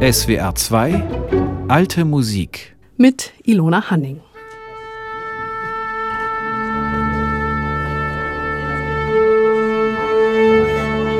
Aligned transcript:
SWR 0.00 0.54
2 0.54 1.02
Alte 1.68 2.04
Musik 2.04 2.76
mit 2.96 3.32
Ilona 3.42 3.90
Hanning. 3.90 4.20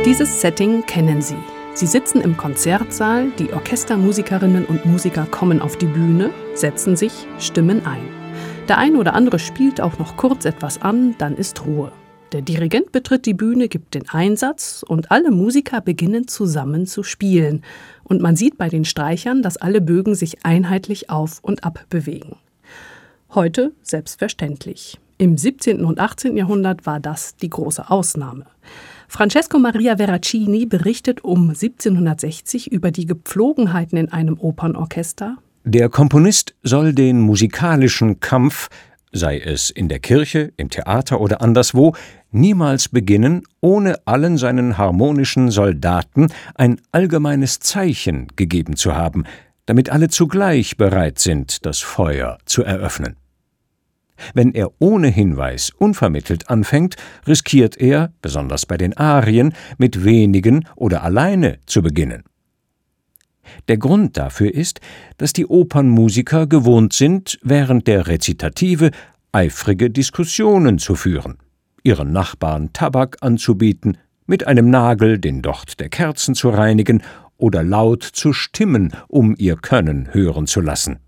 Dieses 0.05 0.41
Setting 0.41 0.87
kennen 0.87 1.21
Sie. 1.21 1.35
Sie 1.75 1.87
sitzen 1.87 2.21
im 2.21 2.37
Konzertsaal, 2.37 3.33
die 3.39 3.53
Orchestermusikerinnen 3.53 4.65
und 4.65 4.87
Musiker 4.87 5.27
kommen 5.27 5.61
auf 5.61 5.77
die 5.77 5.87
Bühne, 5.87 6.31
setzen 6.55 6.97
sich, 6.97 7.27
stimmen 7.39 7.85
ein. 7.85 8.09
Der 8.69 8.79
ein 8.79 8.97
oder 8.97 9.15
andere 9.15 9.39
spielt 9.39 9.81
auch 9.81 9.99
noch 9.99 10.17
kurz 10.17 10.45
etwas 10.45 10.81
an, 10.81 11.17
dann 11.19 11.37
ist 11.37 11.67
Ruhe. 11.67 11.93
Der 12.33 12.43
Dirigent 12.43 12.91
betritt 12.91 13.25
die 13.25 13.35
Bühne, 13.35 13.69
gibt 13.69 13.95
den 13.95 14.09
Einsatz 14.09 14.85
und 14.87 15.13
alle 15.13 15.31
Musiker 15.31 15.81
beginnen 15.81 16.27
zusammen 16.27 16.87
zu 16.87 17.05
spielen. 17.05 17.63
Und 18.03 18.21
man 18.21 18.35
sieht 18.35 18.59
bei 18.59 18.69
den 18.69 18.85
Streichern, 18.85 19.43
dass 19.43 19.57
alle 19.57 19.81
Bögen 19.81 20.17
sich 20.17 20.45
einheitlich 20.45 21.09
auf 21.09 21.39
und 21.43 21.63
ab 21.63 21.85
bewegen. 21.89 22.37
Heute 23.33 23.73
selbstverständlich. 23.83 24.99
Im 25.19 25.39
17. 25.39 25.85
und 25.85 26.01
18. 26.01 26.37
Jahrhundert 26.37 26.85
war 26.85 26.99
das 26.99 27.37
die 27.37 27.49
große 27.49 27.91
Ausnahme. 27.91 28.47
Francesco 29.09 29.59
Maria 29.59 29.97
Veracini 29.97 30.67
berichtet 30.67 31.23
um 31.23 31.51
1760 31.51 32.73
über 32.73 32.91
die 32.91 33.07
Gepflogenheiten 33.07 33.97
in 33.99 34.11
einem 34.11 34.37
Opernorchester. 34.39 35.37
Der 35.65 35.89
Komponist 35.89 36.55
soll 36.63 36.93
den 36.93 37.21
musikalischen 37.21 38.19
Kampf 38.19 38.69
sei 39.17 39.39
es 39.39 39.71
in 39.71 39.89
der 39.89 39.99
Kirche, 39.99 40.53
im 40.57 40.71
Theater 40.71 41.21
oder 41.21 41.41
anderswo, 41.41 41.95
niemals 42.37 42.89
beginnen, 42.89 43.43
ohne 43.61 44.07
allen 44.07 44.39
seinen 44.39 44.79
harmonischen 44.79 45.51
Soldaten 45.51 46.29
ein 46.55 46.81
allgemeines 46.93 47.59
Zeichen 47.59 48.29
gegeben 48.37 48.77
zu 48.77 48.95
haben, 48.95 49.25
damit 49.67 49.91
alle 49.91 50.09
zugleich 50.09 50.77
bereit 50.77 51.19
sind, 51.19 51.67
das 51.67 51.81
Feuer 51.81 52.39
zu 52.45 52.63
eröffnen. 52.63 53.17
Wenn 54.35 54.55
er 54.55 54.71
ohne 54.79 55.09
Hinweis 55.09 55.71
unvermittelt 55.77 56.49
anfängt, 56.49 56.97
riskiert 57.27 57.77
er, 57.77 58.13
besonders 58.23 58.65
bei 58.65 58.77
den 58.77 58.97
Arien, 58.97 59.53
mit 59.79 60.05
wenigen 60.05 60.67
oder 60.75 61.03
alleine 61.03 61.59
zu 61.67 61.83
beginnen. 61.83 62.23
Der 63.69 63.79
Grund 63.79 64.17
dafür 64.17 64.53
ist, 64.53 64.81
dass 65.19 65.33
die 65.33 65.47
Opernmusiker 65.47 66.47
gewohnt 66.47 66.93
sind, 66.93 67.39
während 67.43 67.87
der 67.87 68.07
Rezitative 68.07 68.91
eifrige 69.33 69.91
Diskussionen 69.91 70.79
zu 70.79 70.95
führen, 70.95 71.39
ihren 71.87 72.13
Nachbarn 72.13 72.73
Tabak 72.73 73.19
anzubieten, 73.21 73.97
mit 74.27 74.47
einem 74.47 74.69
Nagel 74.71 75.19
den 75.19 75.41
Docht 75.41 75.79
der 75.79 75.89
Kerzen 75.89 76.35
zu 76.35 76.51
reinigen 76.51 77.03
oder 77.39 77.63
laut 77.63 78.03
zu 78.03 78.33
stimmen, 78.33 78.93
um 79.07 79.37
ihr 79.39 79.57
Können 79.57 80.13
hören 80.13 80.49
zu 80.49 80.61
lassen. 80.61 80.99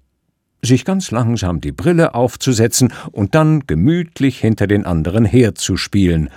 Sich 0.63 0.85
ganz 0.85 1.11
langsam 1.11 1.61
die 1.61 1.73
Brille 1.73 2.15
aufzusetzen 2.15 2.93
und 3.11 3.35
dann 3.35 3.67
gemütlich 3.67 4.39
hinter 4.39 4.69
den 4.69 4.87
anderen 4.87 5.25
herzuspielen 5.25 6.31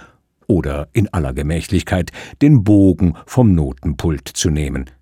oder 0.47 0.89
in 0.93 1.07
aller 1.13 1.33
Gemächlichkeit 1.33 2.11
den 2.41 2.63
Bogen 2.63 3.13
vom 3.27 3.53
Notenpult 3.53 4.27
zu 4.27 4.49
nehmen– 4.49 4.89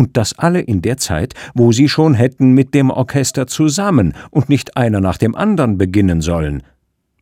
und 0.00 0.16
das 0.16 0.38
alle 0.38 0.60
in 0.62 0.80
der 0.80 0.96
Zeit, 0.96 1.34
wo 1.52 1.72
sie 1.72 1.86
schon 1.86 2.14
hätten 2.14 2.52
mit 2.52 2.72
dem 2.72 2.88
Orchester 2.88 3.46
zusammen 3.46 4.14
und 4.30 4.48
nicht 4.48 4.78
einer 4.78 5.00
nach 5.02 5.18
dem 5.18 5.34
anderen 5.34 5.76
beginnen 5.76 6.22
sollen, 6.22 6.62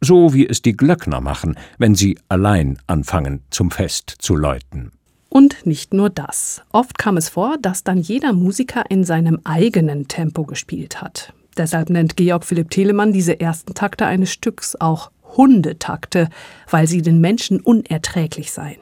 so 0.00 0.34
wie 0.34 0.46
es 0.46 0.62
die 0.62 0.76
Glöckner 0.76 1.20
machen, 1.20 1.56
wenn 1.78 1.94
sie 1.94 2.18
allein 2.28 2.78
anfangen 2.86 3.42
zum 3.50 3.70
Fest 3.70 4.14
zu 4.18 4.36
läuten. 4.36 4.92
Und 5.28 5.66
nicht 5.66 5.92
nur 5.92 6.10
das. 6.10 6.62
Oft 6.72 6.98
kam 6.98 7.16
es 7.16 7.28
vor, 7.28 7.56
dass 7.60 7.84
dann 7.84 7.98
jeder 7.98 8.32
Musiker 8.32 8.84
in 8.88 9.04
seinem 9.04 9.40
eigenen 9.44 10.08
Tempo 10.08 10.44
gespielt 10.44 11.02
hat. 11.02 11.32
Deshalb 11.56 11.90
nennt 11.90 12.16
Georg 12.16 12.44
Philipp 12.44 12.70
Telemann 12.70 13.12
diese 13.12 13.38
ersten 13.38 13.74
Takte 13.74 14.06
eines 14.06 14.30
Stücks 14.30 14.76
auch 14.76 15.10
Hundetakte, 15.36 16.30
weil 16.70 16.86
sie 16.86 17.02
den 17.02 17.20
Menschen 17.20 17.60
unerträglich 17.60 18.52
seien. 18.52 18.78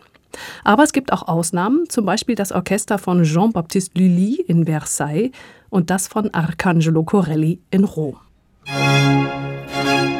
Aber 0.62 0.84
es 0.84 0.92
gibt 0.92 1.12
auch 1.12 1.26
Ausnahmen, 1.26 1.88
zum 1.88 2.04
Beispiel 2.04 2.34
das 2.34 2.52
Orchester 2.52 2.98
von 2.98 3.24
Jean-Baptiste 3.24 3.98
Lully 3.98 4.44
in 4.46 4.66
Versailles 4.66 5.30
und 5.70 5.90
das 5.90 6.06
von 6.06 6.32
Arcangelo 6.32 7.02
Corelli 7.02 7.58
in 7.70 7.84
Rom. 7.84 8.16
Música 8.66 10.15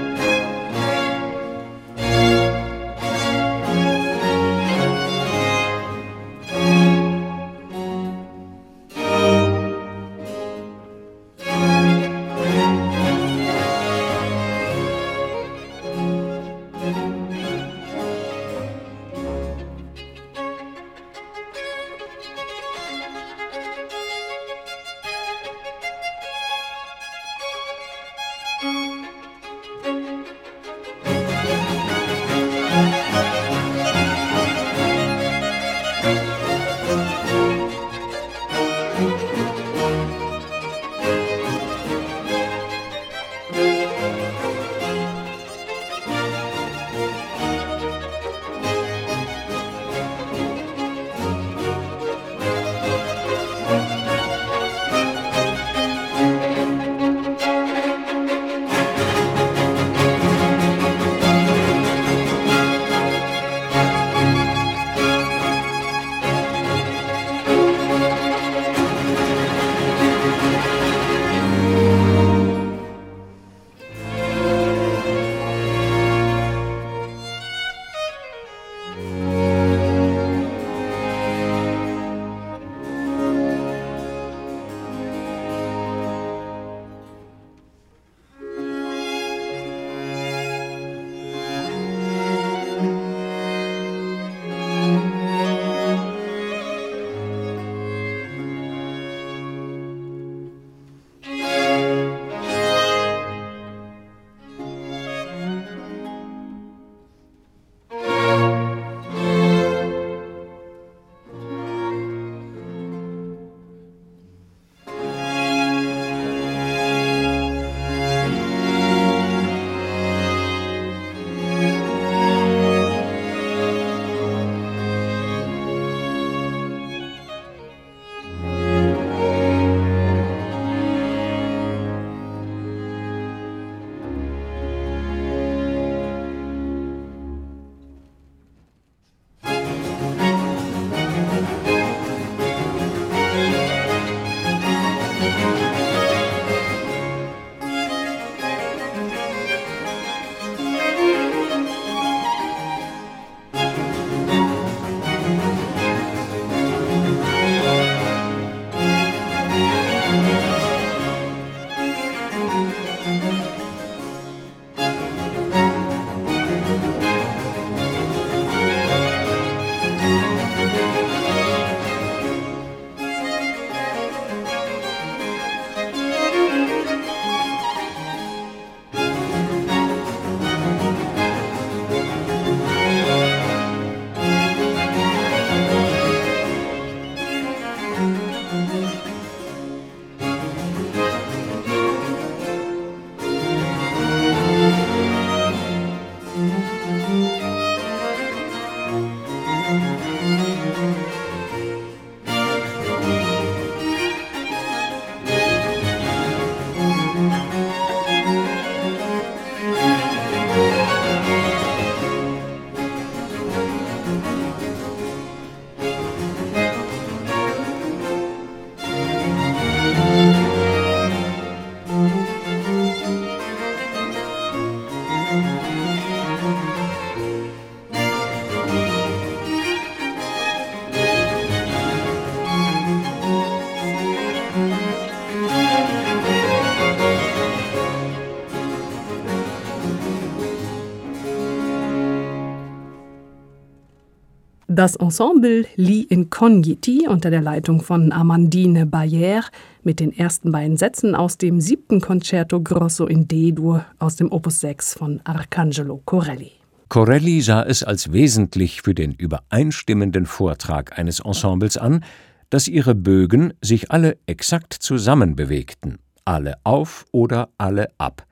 Das 244.76 244.94
Ensemble 244.94 245.64
Li 245.76 246.02
Incogniti 246.02 247.08
unter 247.08 247.30
der 247.30 247.40
Leitung 247.40 247.80
von 247.80 248.12
Amandine 248.12 248.84
Bayer 248.84 249.42
mit 249.82 250.00
den 250.00 250.12
ersten 250.12 250.52
beiden 250.52 250.76
Sätzen 250.76 251.14
aus 251.14 251.38
dem 251.38 251.62
siebten 251.62 252.02
Concerto 252.02 252.60
Grosso 252.60 253.06
in 253.06 253.26
D-Dur 253.26 253.86
aus 253.98 254.16
dem 254.16 254.30
Opus 254.30 254.60
6 254.60 254.92
von 254.92 255.22
Arcangelo 255.24 256.02
Corelli. 256.04 256.52
Corelli 256.90 257.40
sah 257.40 257.62
es 257.62 257.84
als 257.84 258.12
wesentlich 258.12 258.82
für 258.82 258.92
den 258.92 259.12
übereinstimmenden 259.14 260.26
Vortrag 260.26 260.98
eines 260.98 261.20
Ensembles 261.20 261.78
an, 261.78 262.04
dass 262.50 262.68
ihre 262.68 262.94
Bögen 262.94 263.54
sich 263.62 263.90
alle 263.90 264.18
exakt 264.26 264.74
zusammenbewegten, 264.74 266.00
alle 266.26 266.58
auf 266.64 267.06
oder 267.12 267.48
alle 267.56 267.88
ab. 267.96 268.26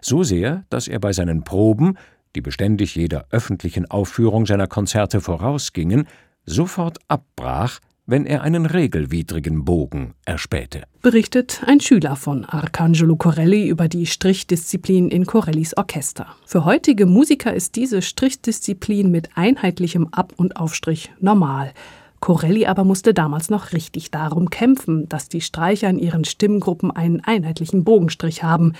So 0.00 0.22
sehr, 0.22 0.64
dass 0.70 0.88
er 0.88 1.00
bei 1.00 1.12
seinen 1.12 1.44
Proben 1.44 1.98
die 2.36 2.42
beständig 2.42 2.94
jeder 2.94 3.26
öffentlichen 3.30 3.90
Aufführung 3.90 4.46
seiner 4.46 4.68
Konzerte 4.68 5.20
vorausgingen, 5.20 6.06
sofort 6.44 6.98
abbrach, 7.08 7.80
wenn 8.06 8.24
er 8.24 8.42
einen 8.42 8.66
regelwidrigen 8.66 9.64
Bogen 9.64 10.14
erspähte. 10.24 10.84
Berichtet 11.02 11.62
ein 11.66 11.80
Schüler 11.80 12.14
von 12.14 12.44
Arcangelo 12.44 13.16
Corelli 13.16 13.68
über 13.68 13.88
die 13.88 14.06
Strichdisziplin 14.06 15.08
in 15.08 15.26
Corellis 15.26 15.76
Orchester. 15.76 16.28
Für 16.44 16.64
heutige 16.64 17.06
Musiker 17.06 17.52
ist 17.52 17.74
diese 17.74 18.02
Strichdisziplin 18.02 19.10
mit 19.10 19.30
einheitlichem 19.34 20.06
Ab- 20.12 20.34
und 20.36 20.56
Aufstrich 20.56 21.10
normal. 21.18 21.72
Corelli 22.20 22.66
aber 22.66 22.84
musste 22.84 23.12
damals 23.12 23.50
noch 23.50 23.72
richtig 23.72 24.10
darum 24.12 24.50
kämpfen, 24.50 25.08
dass 25.08 25.28
die 25.28 25.40
Streicher 25.40 25.90
in 25.90 25.98
ihren 25.98 26.24
Stimmgruppen 26.24 26.90
einen 26.90 27.20
einheitlichen 27.24 27.82
Bogenstrich 27.82 28.42
haben. 28.42 28.74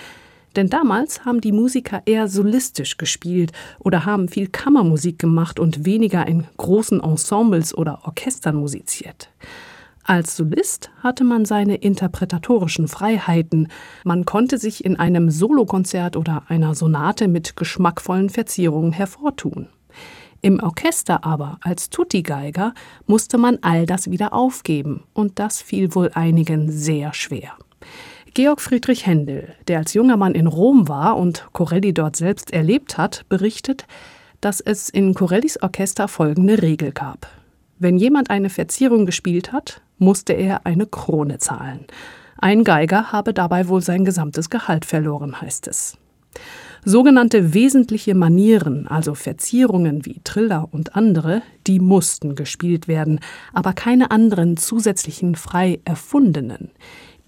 Denn 0.57 0.71
damals 0.71 1.25
haben 1.27 1.43
die 1.43 1.53
Musiker 1.53 2.03
eher 2.07 2.29
solistisch 2.29 2.97
gespielt 2.97 3.53
oder 3.79 4.07
haben 4.07 4.29
viel 4.29 4.49
Kammermusik 4.49 5.19
gemacht 5.19 5.61
und 5.61 5.85
weniger 5.85 6.27
in 6.27 6.47
großen 6.57 7.01
Ensembles 7.01 7.77
oder 7.77 8.01
Orchestern 8.05 8.57
musiziert. 8.57 9.31
Als 10.03 10.37
Solist 10.37 10.91
hatte 11.03 11.25
man 11.25 11.45
seine 11.45 11.77
interpretatorischen 11.77 12.87
Freiheiten. 12.87 13.69
Man 14.05 14.25
konnte 14.25 14.57
sich 14.57 14.85
in 14.85 14.97
einem 14.97 15.31
Solokonzert 15.31 16.17
oder 16.17 16.45
einer 16.49 16.75
Sonate 16.77 17.27
mit 17.27 17.57
geschmackvollen 17.57 18.31
Verzierungen 18.31 18.93
hervortun. 18.93 19.69
Im 20.43 20.61
Orchester 20.61 21.25
aber 21.25 21.59
als 21.61 21.91
Tutti-Geiger 21.91 22.73
musste 23.07 23.37
man 23.37 23.59
all 23.63 23.85
das 23.85 24.11
wieder 24.11 24.33
aufgeben, 24.33 25.03
und 25.13 25.41
das 25.41 25.61
fiel 25.61 25.95
wohl 25.95 26.13
einigen 26.15 26.71
sehr 26.71 27.13
schwer. 27.13 27.55
Georg 28.37 28.61
Friedrich 28.61 29.07
Händel, 29.07 29.55
der 29.67 29.79
als 29.79 29.95
junger 29.95 30.19
Mann 30.19 30.35
in 30.35 30.47
Rom 30.47 30.89
war 30.89 31.17
und 31.17 31.47
Corelli 31.55 31.95
dort 31.95 32.17
selbst 32.17 32.53
erlebt 32.53 32.99
hat, 32.99 33.25
berichtet, 33.31 33.87
dass 34.43 34.61
es 34.61 34.91
in 34.91 35.15
Corellis 35.15 35.63
Orchester 35.63 36.07
folgende 36.07 36.61
Regel 36.61 36.93
gab. 36.93 37.29
Wenn 37.79 37.97
jemand 37.97 38.29
eine 38.29 38.51
Verzierung 38.51 39.07
gespielt 39.07 39.53
hat, 39.53 39.81
musste 39.97 40.35
er 40.35 40.67
eine 40.67 40.85
Krone 40.85 41.39
zahlen. 41.39 41.87
Ein 42.37 42.63
Geiger 42.63 43.11
habe 43.11 43.33
dabei 43.33 43.69
wohl 43.69 43.81
sein 43.81 44.05
gesamtes 44.05 44.51
Gehalt 44.51 44.85
verloren, 44.85 45.41
heißt 45.41 45.67
es. 45.67 45.97
Sogenannte 46.85 47.55
wesentliche 47.55 48.15
Manieren, 48.15 48.87
also 48.87 49.15
Verzierungen 49.15 50.05
wie 50.05 50.21
Triller 50.25 50.69
und 50.71 50.95
andere, 50.95 51.41
die 51.67 51.81
mussten 51.81 52.35
gespielt 52.35 52.87
werden, 52.87 53.21
aber 53.55 53.73
keine 53.73 54.11
anderen 54.11 54.59
zusätzlichen 54.59 55.37
frei 55.37 55.81
erfundenen. 55.87 56.73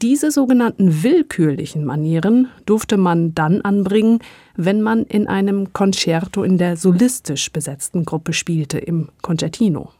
Diese 0.01 0.31
sogenannten 0.31 1.03
willkürlichen 1.03 1.85
Manieren 1.85 2.47
durfte 2.67 2.97
man 2.97 3.35
dann 3.35 3.63
anbringen, 3.63 4.21
wenn 4.55 4.81
man 4.81 5.03
in 5.05 5.27
einem 5.27 5.73
Concerto 5.73 6.45
in 6.45 6.57
der 6.57 6.77
solistisch 6.77 7.51
besetzten 7.51 8.05
Gruppe 8.05 8.33
spielte, 8.33 8.79
im 8.79 9.09
Concertino. 9.23 9.91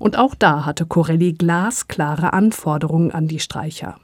Und 0.00 0.18
auch 0.18 0.34
da 0.34 0.66
hatte 0.66 0.86
Corelli 0.86 1.34
glasklare 1.34 2.32
Anforderungen 2.32 3.12
an 3.12 3.28
die 3.28 3.38
Streicher. 3.38 4.00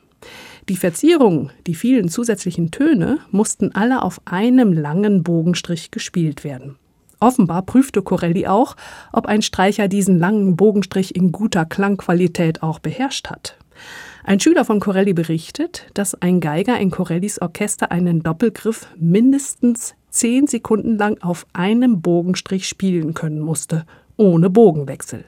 Die 0.68 0.76
Verzierungen, 0.76 1.50
die 1.66 1.74
vielen 1.74 2.08
zusätzlichen 2.08 2.70
Töne, 2.70 3.18
mussten 3.32 3.74
alle 3.74 4.02
auf 4.02 4.20
einem 4.26 4.72
langen 4.72 5.24
Bogenstrich 5.24 5.90
gespielt 5.90 6.44
werden. 6.44 6.76
Offenbar 7.18 7.62
prüfte 7.62 8.02
Corelli 8.02 8.46
auch, 8.46 8.76
ob 9.12 9.26
ein 9.26 9.42
Streicher 9.42 9.88
diesen 9.88 10.18
langen 10.20 10.54
Bogenstrich 10.54 11.16
in 11.16 11.32
guter 11.32 11.64
Klangqualität 11.64 12.62
auch 12.62 12.78
beherrscht 12.78 13.30
hat. 13.30 13.56
Ein 14.26 14.40
Schüler 14.40 14.64
von 14.64 14.80
Corelli 14.80 15.12
berichtet, 15.12 15.86
dass 15.92 16.14
ein 16.14 16.40
Geiger 16.40 16.80
in 16.80 16.90
Corellis 16.90 17.42
Orchester 17.42 17.92
einen 17.92 18.22
Doppelgriff 18.22 18.88
mindestens 18.96 19.94
zehn 20.08 20.46
Sekunden 20.46 20.96
lang 20.96 21.20
auf 21.20 21.46
einem 21.52 22.00
Bogenstrich 22.00 22.66
spielen 22.66 23.12
können 23.12 23.40
musste, 23.40 23.84
ohne 24.16 24.48
Bogenwechsel. 24.48 25.26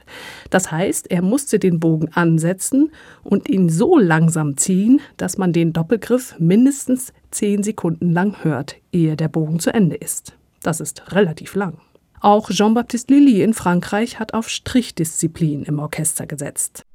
Das 0.48 0.72
heißt, 0.72 1.10
er 1.10 1.20
musste 1.20 1.58
den 1.58 1.78
Bogen 1.78 2.08
ansetzen 2.14 2.90
und 3.22 3.50
ihn 3.50 3.68
so 3.68 3.98
langsam 3.98 4.56
ziehen, 4.56 5.02
dass 5.18 5.36
man 5.36 5.52
den 5.52 5.74
Doppelgriff 5.74 6.34
mindestens 6.38 7.12
zehn 7.30 7.62
Sekunden 7.62 8.12
lang 8.12 8.44
hört, 8.44 8.76
ehe 8.92 9.14
der 9.14 9.28
Bogen 9.28 9.60
zu 9.60 9.74
Ende 9.74 9.96
ist. 9.96 10.32
Das 10.62 10.80
ist 10.80 11.12
relativ 11.12 11.54
lang. 11.54 11.76
Auch 12.22 12.48
Jean-Baptiste 12.48 13.12
Lully 13.12 13.42
in 13.42 13.52
Frankreich 13.52 14.18
hat 14.18 14.32
auf 14.32 14.48
Strichdisziplin 14.48 15.64
im 15.64 15.80
Orchester 15.80 16.26
gesetzt. 16.26 16.86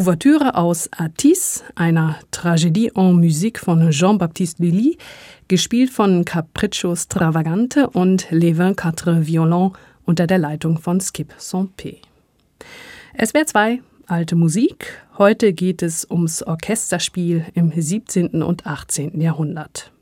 Ouvertüre 0.00 0.54
aus 0.54 0.88
Atis, 0.96 1.62
einer 1.74 2.16
Tragédie 2.32 2.90
en 2.94 3.12
musique 3.12 3.58
von 3.58 3.90
Jean-Baptiste 3.90 4.62
Lully, 4.62 4.96
gespielt 5.46 5.90
von 5.90 6.24
Capriccio 6.24 6.96
Stravagante 6.96 7.90
und 7.90 8.26
Les 8.30 8.54
24 8.56 9.26
Violons 9.26 9.72
unter 10.06 10.26
der 10.26 10.38
Leitung 10.38 10.78
von 10.78 11.02
Skip 11.02 11.34
Sampé. 11.38 11.96
SWR 13.22 13.44
2, 13.44 13.82
alte 14.06 14.36
Musik. 14.36 15.02
Heute 15.18 15.52
geht 15.52 15.82
es 15.82 16.06
ums 16.10 16.42
Orchesterspiel 16.42 17.44
im 17.52 17.70
17. 17.70 18.42
und 18.42 18.64
18. 18.64 19.20
Jahrhundert. 19.20 19.92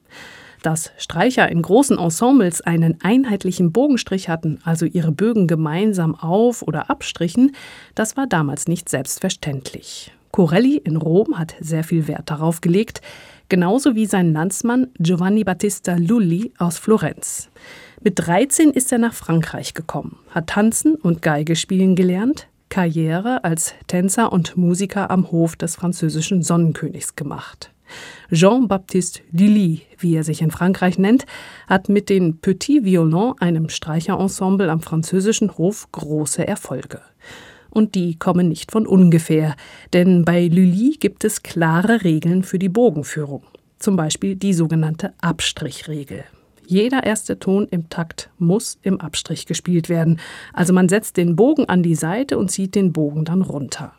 Dass 0.63 0.93
Streicher 0.97 1.49
in 1.49 1.63
großen 1.63 1.99
Ensembles 1.99 2.61
einen 2.61 2.99
einheitlichen 3.03 3.73
Bogenstrich 3.73 4.29
hatten, 4.29 4.59
also 4.65 4.87
ihre 4.87 5.13
Bögen 5.13 5.47
gemeinsam 5.47 6.15
auf- 6.15 6.63
oder 6.63 6.91
abstrichen, 6.91 7.53
das 7.95 8.17
war 8.17 8.27
damals 8.27 8.67
nicht 8.67 8.89
selbstverständlich. 8.89 10.13
Corelli 10.33 10.77
in 10.77 10.97
Rom 10.97 11.39
hat 11.39 11.55
sehr 11.61 11.85
viel 11.85 12.07
Wert 12.07 12.31
darauf 12.31 12.61
gelegt, 12.61 13.01
genauso 13.49 13.95
wie 13.95 14.07
sein 14.07 14.33
Landsmann 14.33 14.89
Giovanni 14.99 15.45
Battista 15.45 15.97
Lulli 15.97 16.53
aus 16.59 16.79
Florenz. 16.79 17.49
Mit 18.03 18.19
13 18.19 18.71
ist 18.71 18.93
er 18.93 18.99
nach 18.99 19.15
Frankreich 19.15 19.75
gekommen, 19.75 20.19
hat 20.31 20.49
Tanzen 20.49 20.95
und 20.95 21.23
Geige 21.23 21.57
spielen 21.57 21.97
gelernt, 21.97 22.47
Karriere 22.69 23.45
als 23.45 23.75
Tänzer 23.87 24.33
und 24.33 24.57
Musiker 24.57 25.11
am 25.11 25.31
Hof 25.31 25.57
des 25.57 25.75
französischen 25.77 26.43
Sonnenkönigs 26.43 27.17
gemacht. 27.17 27.71
Jean-Baptiste 28.33 29.23
Lully, 29.33 29.83
wie 29.99 30.15
er 30.15 30.25
sich 30.25 30.43
in 30.43 30.51
Frankreich 30.51 30.99
nennt, 30.99 31.27
hat 31.67 31.89
mit 31.89 32.09
den 32.09 32.39
Petit 32.39 32.85
Violon, 32.85 33.35
einem 33.41 33.69
Streicherensemble 33.69 34.71
am 34.71 34.81
französischen 34.81 35.57
Hof, 35.59 35.91
große 35.93 36.47
Erfolge. 36.47 37.01
Und 37.71 37.95
die 37.95 38.19
kommen 38.19 38.49
nicht 38.49 38.73
von 38.73 38.87
ungefähr, 38.87 39.55
denn 39.93 40.25
bei 40.25 40.47
Lully 40.47 40.97
gibt 40.99 41.25
es 41.25 41.43
klare 41.43 42.03
Regeln 42.05 42.43
für 42.43 42.59
die 42.59 42.69
Bogenführung. 42.69 43.43
Zum 43.79 43.97
Beispiel 43.97 44.35
die 44.37 44.55
sogenannte 44.55 45.13
Abstrichregel. 45.21 46.25
Jeder 46.67 47.05
erste 47.05 47.39
Ton 47.39 47.67
im 47.71 47.89
Takt 47.89 48.29
muss 48.39 48.79
im 48.83 49.01
Abstrich 49.01 49.47
gespielt 49.47 49.89
werden. 49.89 50.21
Also 50.53 50.75
man 50.75 50.91
setzt 50.91 51.17
den 51.17 51.35
Bogen 51.35 51.67
an 51.67 51.83
die 51.83 51.95
Seite 51.95 52.37
und 52.37 52.51
zieht 52.51 52.75
den 52.75 52.93
Bogen 52.93 53.25
dann 53.25 53.41
runter. 53.41 53.95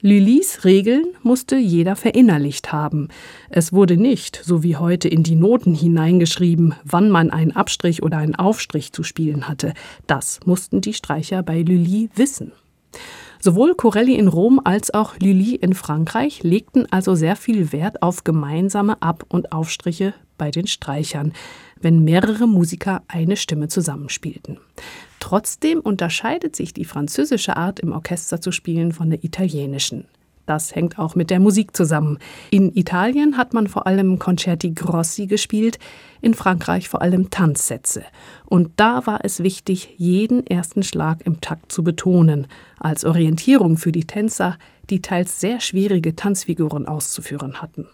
Lillys 0.00 0.64
Regeln 0.64 1.06
musste 1.24 1.56
jeder 1.56 1.96
verinnerlicht 1.96 2.70
haben. 2.72 3.08
Es 3.50 3.72
wurde 3.72 3.96
nicht, 3.96 4.40
so 4.44 4.62
wie 4.62 4.76
heute, 4.76 5.08
in 5.08 5.24
die 5.24 5.34
Noten 5.34 5.74
hineingeschrieben, 5.74 6.74
wann 6.84 7.10
man 7.10 7.30
einen 7.30 7.50
Abstrich 7.50 8.02
oder 8.04 8.18
einen 8.18 8.36
Aufstrich 8.36 8.92
zu 8.92 9.02
spielen 9.02 9.48
hatte. 9.48 9.74
Das 10.06 10.38
mussten 10.44 10.80
die 10.80 10.94
Streicher 10.94 11.42
bei 11.42 11.62
Lully 11.62 12.10
wissen. 12.14 12.52
Sowohl 13.40 13.74
Corelli 13.74 14.14
in 14.14 14.28
Rom 14.28 14.60
als 14.62 14.94
auch 14.94 15.14
Lully 15.18 15.56
in 15.56 15.74
Frankreich 15.74 16.44
legten 16.44 16.86
also 16.92 17.16
sehr 17.16 17.34
viel 17.34 17.72
Wert 17.72 18.02
auf 18.02 18.22
gemeinsame 18.22 19.02
Ab- 19.02 19.26
und 19.28 19.50
Aufstriche 19.50 20.14
bei 20.36 20.52
den 20.52 20.68
Streichern, 20.68 21.32
wenn 21.80 22.04
mehrere 22.04 22.46
Musiker 22.46 23.02
eine 23.08 23.36
Stimme 23.36 23.66
zusammenspielten. 23.66 24.58
Trotzdem 25.20 25.80
unterscheidet 25.80 26.54
sich 26.54 26.72
die 26.72 26.84
französische 26.84 27.56
Art, 27.56 27.80
im 27.80 27.92
Orchester 27.92 28.40
zu 28.40 28.52
spielen, 28.52 28.92
von 28.92 29.10
der 29.10 29.24
italienischen. 29.24 30.06
Das 30.48 30.74
hängt 30.74 30.98
auch 30.98 31.14
mit 31.14 31.28
der 31.28 31.40
Musik 31.40 31.76
zusammen. 31.76 32.18
In 32.50 32.74
Italien 32.74 33.36
hat 33.36 33.52
man 33.52 33.66
vor 33.66 33.86
allem 33.86 34.18
Concerti 34.18 34.70
Grossi 34.70 35.26
gespielt, 35.26 35.78
in 36.22 36.32
Frankreich 36.32 36.88
vor 36.88 37.02
allem 37.02 37.28
Tanzsätze. 37.28 38.02
Und 38.46 38.70
da 38.76 39.06
war 39.06 39.20
es 39.24 39.42
wichtig, 39.42 39.94
jeden 39.98 40.46
ersten 40.46 40.82
Schlag 40.82 41.26
im 41.26 41.42
Takt 41.42 41.70
zu 41.70 41.84
betonen, 41.84 42.46
als 42.78 43.04
Orientierung 43.04 43.76
für 43.76 43.92
die 43.92 44.06
Tänzer, 44.06 44.56
die 44.88 45.02
teils 45.02 45.38
sehr 45.38 45.60
schwierige 45.60 46.16
Tanzfiguren 46.16 46.88
auszuführen 46.88 47.60
hatten. 47.60 47.86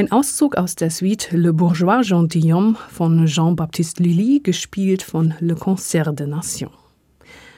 Ein 0.00 0.12
Auszug 0.12 0.56
aus 0.56 0.76
der 0.76 0.90
Suite 0.90 1.28
Le 1.32 1.52
Bourgeois 1.52 2.00
Gentilhomme 2.00 2.74
von 2.88 3.26
Jean-Baptiste 3.26 4.02
Lully, 4.02 4.40
gespielt 4.42 5.02
von 5.02 5.34
Le 5.40 5.54
Concert 5.54 6.18
des 6.18 6.26
Nations. 6.26 6.72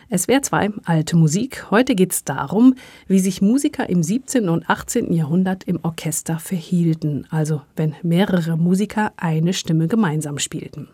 Es 0.09 0.27
wäre 0.27 0.41
zwei 0.41 0.71
alte 0.85 1.17
Musik. 1.17 1.71
Heute 1.71 1.95
geht 1.95 2.11
es 2.11 2.25
darum, 2.25 2.75
wie 3.07 3.21
sich 3.21 3.43
Musiker 3.43 3.89
im 3.89 4.03
17. 4.03 4.49
und 4.49 4.69
18. 4.69 5.13
Jahrhundert 5.13 5.63
im 5.69 5.79
Orchester 5.85 6.41
verhielten, 6.41 7.29
also 7.31 7.63
wenn 7.77 7.95
mehrere 8.03 8.57
Musiker 8.57 9.13
eine 9.17 9.53
Stimme 9.53 9.87
gemeinsam 9.87 10.41
spielten. 10.41 10.89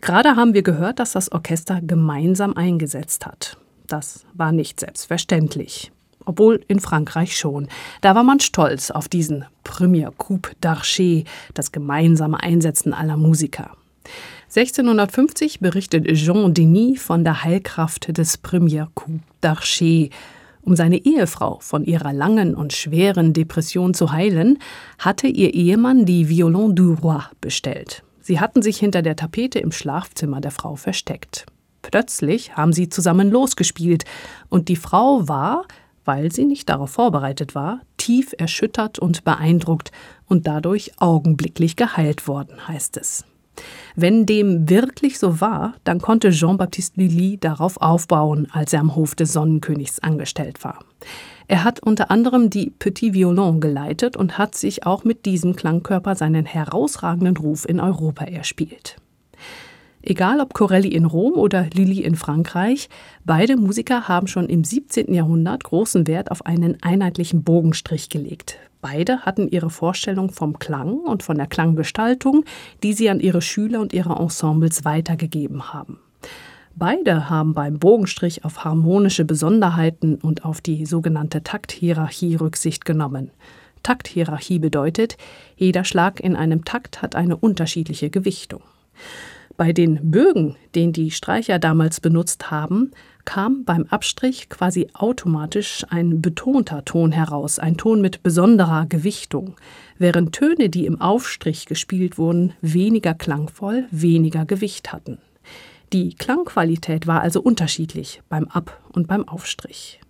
Gerade 0.00 0.34
haben 0.34 0.52
wir 0.52 0.64
gehört, 0.64 0.98
dass 0.98 1.12
das 1.12 1.30
Orchester 1.30 1.80
gemeinsam 1.80 2.56
eingesetzt 2.56 3.24
hat. 3.24 3.56
Das 3.86 4.26
war 4.34 4.50
nicht 4.50 4.80
selbstverständlich 4.80 5.92
obwohl 6.24 6.64
in 6.68 6.80
Frankreich 6.80 7.36
schon. 7.36 7.68
Da 8.00 8.14
war 8.14 8.24
man 8.24 8.40
stolz 8.40 8.90
auf 8.90 9.08
diesen 9.08 9.44
Premier 9.64 10.12
Coup 10.16 10.50
d'Archer, 10.62 11.24
das 11.54 11.72
gemeinsame 11.72 12.42
Einsetzen 12.42 12.92
aller 12.92 13.16
Musiker. 13.16 13.70
1650 14.54 15.60
berichtet 15.60 16.06
Jean 16.14 16.52
Denis 16.52 17.00
von 17.00 17.24
der 17.24 17.42
Heilkraft 17.42 18.16
des 18.16 18.36
Premier 18.36 18.88
Coup 18.94 19.20
d'Archer. 19.42 20.10
Um 20.60 20.76
seine 20.76 21.04
Ehefrau 21.04 21.58
von 21.60 21.84
ihrer 21.84 22.12
langen 22.12 22.54
und 22.54 22.72
schweren 22.72 23.32
Depression 23.32 23.94
zu 23.94 24.12
heilen, 24.12 24.58
hatte 24.98 25.26
ihr 25.26 25.54
Ehemann 25.54 26.04
die 26.04 26.28
Violon 26.28 26.76
du 26.76 26.94
Roi 26.94 27.22
bestellt. 27.40 28.04
Sie 28.20 28.38
hatten 28.38 28.62
sich 28.62 28.78
hinter 28.78 29.02
der 29.02 29.16
Tapete 29.16 29.58
im 29.58 29.72
Schlafzimmer 29.72 30.40
der 30.40 30.52
Frau 30.52 30.76
versteckt. 30.76 31.46
Plötzlich 31.82 32.56
haben 32.56 32.72
sie 32.72 32.88
zusammen 32.88 33.30
losgespielt, 33.30 34.04
und 34.48 34.68
die 34.68 34.76
Frau 34.76 35.28
war, 35.28 35.64
weil 36.04 36.32
sie 36.32 36.44
nicht 36.44 36.68
darauf 36.68 36.90
vorbereitet 36.90 37.54
war, 37.54 37.80
tief 37.96 38.34
erschüttert 38.36 38.98
und 38.98 39.24
beeindruckt 39.24 39.92
und 40.26 40.46
dadurch 40.46 40.92
augenblicklich 40.98 41.76
geheilt 41.76 42.26
worden, 42.26 42.68
heißt 42.68 42.96
es. 42.96 43.24
Wenn 43.94 44.24
dem 44.24 44.68
wirklich 44.68 45.18
so 45.18 45.40
war, 45.40 45.74
dann 45.84 46.00
konnte 46.00 46.30
Jean-Baptiste 46.30 47.00
Lully 47.00 47.38
darauf 47.38 47.76
aufbauen, 47.80 48.48
als 48.50 48.72
er 48.72 48.80
am 48.80 48.96
Hof 48.96 49.14
des 49.14 49.32
Sonnenkönigs 49.32 49.98
angestellt 49.98 50.64
war. 50.64 50.78
Er 51.48 51.64
hat 51.64 51.80
unter 51.80 52.10
anderem 52.10 52.48
die 52.48 52.70
Petit 52.70 53.12
Violon 53.12 53.60
geleitet 53.60 54.16
und 54.16 54.38
hat 54.38 54.54
sich 54.54 54.86
auch 54.86 55.04
mit 55.04 55.26
diesem 55.26 55.54
Klangkörper 55.54 56.14
seinen 56.14 56.46
herausragenden 56.46 57.36
Ruf 57.36 57.68
in 57.68 57.78
Europa 57.78 58.24
erspielt. 58.24 58.96
Egal 60.04 60.40
ob 60.40 60.52
Corelli 60.52 60.88
in 60.88 61.04
Rom 61.04 61.34
oder 61.34 61.66
Lilly 61.72 62.00
in 62.00 62.16
Frankreich, 62.16 62.88
beide 63.24 63.56
Musiker 63.56 64.08
haben 64.08 64.26
schon 64.26 64.48
im 64.48 64.64
17. 64.64 65.14
Jahrhundert 65.14 65.62
großen 65.62 66.08
Wert 66.08 66.32
auf 66.32 66.44
einen 66.44 66.76
einheitlichen 66.82 67.44
Bogenstrich 67.44 68.08
gelegt. 68.08 68.58
Beide 68.80 69.20
hatten 69.20 69.46
ihre 69.46 69.70
Vorstellung 69.70 70.30
vom 70.30 70.58
Klang 70.58 70.94
und 70.94 71.22
von 71.22 71.36
der 71.36 71.46
Klanggestaltung, 71.46 72.44
die 72.82 72.94
sie 72.94 73.10
an 73.10 73.20
ihre 73.20 73.40
Schüler 73.40 73.80
und 73.80 73.92
ihre 73.92 74.16
Ensembles 74.16 74.84
weitergegeben 74.84 75.72
haben. 75.72 76.00
Beide 76.74 77.30
haben 77.30 77.54
beim 77.54 77.78
Bogenstrich 77.78 78.44
auf 78.44 78.64
harmonische 78.64 79.24
Besonderheiten 79.24 80.16
und 80.16 80.44
auf 80.44 80.60
die 80.60 80.84
sogenannte 80.84 81.44
Takthierarchie 81.44 82.34
Rücksicht 82.34 82.84
genommen. 82.84 83.30
Takthierarchie 83.84 84.58
bedeutet, 84.58 85.16
jeder 85.56 85.84
Schlag 85.84 86.18
in 86.18 86.34
einem 86.34 86.64
Takt 86.64 87.02
hat 87.02 87.14
eine 87.14 87.36
unterschiedliche 87.36 88.10
Gewichtung. 88.10 88.62
Bei 89.62 89.72
den 89.72 90.10
Bögen, 90.10 90.56
den 90.74 90.92
die 90.92 91.12
Streicher 91.12 91.60
damals 91.60 92.00
benutzt 92.00 92.50
haben, 92.50 92.90
kam 93.24 93.64
beim 93.64 93.84
Abstrich 93.84 94.48
quasi 94.48 94.88
automatisch 94.92 95.86
ein 95.88 96.20
betonter 96.20 96.84
Ton 96.84 97.12
heraus, 97.12 97.60
ein 97.60 97.76
Ton 97.76 98.00
mit 98.00 98.24
besonderer 98.24 98.86
Gewichtung, 98.86 99.54
während 99.98 100.32
Töne, 100.32 100.68
die 100.68 100.84
im 100.84 101.00
Aufstrich 101.00 101.66
gespielt 101.66 102.18
wurden, 102.18 102.54
weniger 102.60 103.14
klangvoll, 103.14 103.86
weniger 103.92 104.46
Gewicht 104.46 104.92
hatten. 104.92 105.18
Die 105.92 106.14
Klangqualität 106.14 107.06
war 107.06 107.20
also 107.20 107.40
unterschiedlich 107.40 108.20
beim 108.28 108.48
Ab- 108.48 108.82
und 108.92 109.06
beim 109.06 109.28
Aufstrich. 109.28 110.00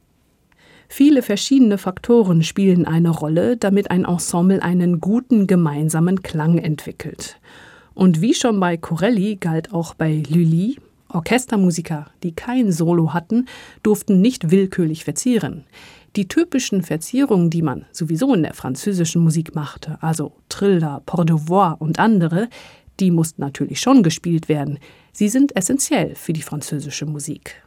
Viele 0.88 1.20
verschiedene 1.20 1.76
Faktoren 1.76 2.42
spielen 2.42 2.86
eine 2.86 3.10
Rolle, 3.10 3.58
damit 3.58 3.90
ein 3.90 4.06
Ensemble 4.06 4.62
einen 4.62 4.98
guten 4.98 5.46
gemeinsamen 5.46 6.22
Klang 6.22 6.56
entwickelt. 6.56 7.38
Und 7.94 8.20
wie 8.20 8.34
schon 8.34 8.58
bei 8.60 8.76
Corelli 8.76 9.36
galt 9.36 9.72
auch 9.72 9.94
bei 9.94 10.22
Lully, 10.28 10.78
Orchestermusiker, 11.08 12.06
die 12.22 12.32
kein 12.32 12.72
Solo 12.72 13.12
hatten, 13.12 13.46
durften 13.82 14.20
nicht 14.20 14.50
willkürlich 14.50 15.04
verzieren. 15.04 15.64
Die 16.16 16.28
typischen 16.28 16.82
Verzierungen, 16.82 17.50
die 17.50 17.62
man 17.62 17.86
sowieso 17.90 18.34
in 18.34 18.42
der 18.42 18.54
französischen 18.54 19.22
Musik 19.22 19.54
machte, 19.54 19.98
also 20.02 20.32
Triller, 20.48 21.02
Port 21.06 21.30
und 21.30 21.98
andere, 21.98 22.48
die 23.00 23.10
mussten 23.10 23.40
natürlich 23.40 23.80
schon 23.80 24.02
gespielt 24.02 24.48
werden. 24.48 24.78
Sie 25.12 25.28
sind 25.28 25.56
essentiell 25.56 26.14
für 26.14 26.32
die 26.32 26.42
französische 26.42 27.06
Musik. 27.06 27.61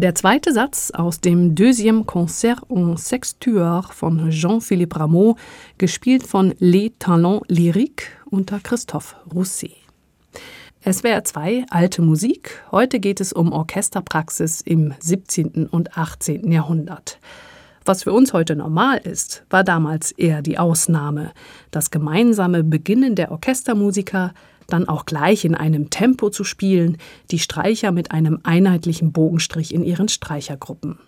Der 0.00 0.14
zweite 0.14 0.52
Satz 0.52 0.92
aus 0.92 1.20
dem 1.20 1.56
Deuxième 1.56 2.04
Concert 2.04 2.62
en 2.70 2.96
Sextuor 2.96 3.82
von 3.92 4.30
Jean-Philippe 4.30 5.00
Rameau, 5.00 5.34
gespielt 5.76 6.22
von 6.22 6.54
Les 6.60 6.92
Talents 7.00 7.42
Lyriques 7.48 8.06
unter 8.30 8.60
Christophe 8.60 9.16
Rousset. 9.34 9.74
SWR 10.88 11.24
2 11.24 11.64
Alte 11.70 12.00
Musik. 12.00 12.62
Heute 12.70 13.00
geht 13.00 13.20
es 13.20 13.32
um 13.32 13.50
Orchesterpraxis 13.50 14.60
im 14.60 14.94
17. 15.00 15.66
und 15.66 15.98
18. 15.98 16.48
Jahrhundert. 16.52 17.18
Was 17.84 18.04
für 18.04 18.12
uns 18.12 18.32
heute 18.32 18.54
normal 18.54 18.98
ist, 18.98 19.42
war 19.50 19.64
damals 19.64 20.12
eher 20.12 20.42
die 20.42 20.58
Ausnahme. 20.58 21.32
Das 21.72 21.90
gemeinsame 21.90 22.62
Beginnen 22.62 23.16
der 23.16 23.32
Orchestermusiker, 23.32 24.32
dann 24.68 24.88
auch 24.88 25.06
gleich 25.06 25.44
in 25.44 25.54
einem 25.54 25.90
Tempo 25.90 26.30
zu 26.30 26.44
spielen, 26.44 26.98
die 27.30 27.38
Streicher 27.38 27.90
mit 27.90 28.12
einem 28.12 28.38
einheitlichen 28.44 29.12
Bogenstrich 29.12 29.74
in 29.74 29.82
ihren 29.82 30.08
Streichergruppen. 30.08 30.98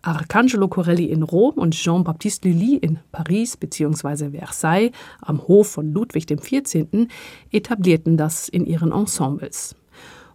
Arcangelo 0.00 0.68
Corelli 0.68 1.06
in 1.06 1.24
Rom 1.24 1.54
und 1.54 1.74
Jean-Baptiste 1.74 2.48
Lully 2.48 2.76
in 2.76 3.00
Paris 3.10 3.56
bzw. 3.56 4.30
Versailles 4.30 4.92
am 5.20 5.46
Hof 5.48 5.68
von 5.68 5.92
Ludwig 5.92 6.26
XIV. 6.26 7.08
etablierten 7.50 8.16
das 8.16 8.48
in 8.48 8.64
ihren 8.64 8.92
Ensembles. 8.92 9.74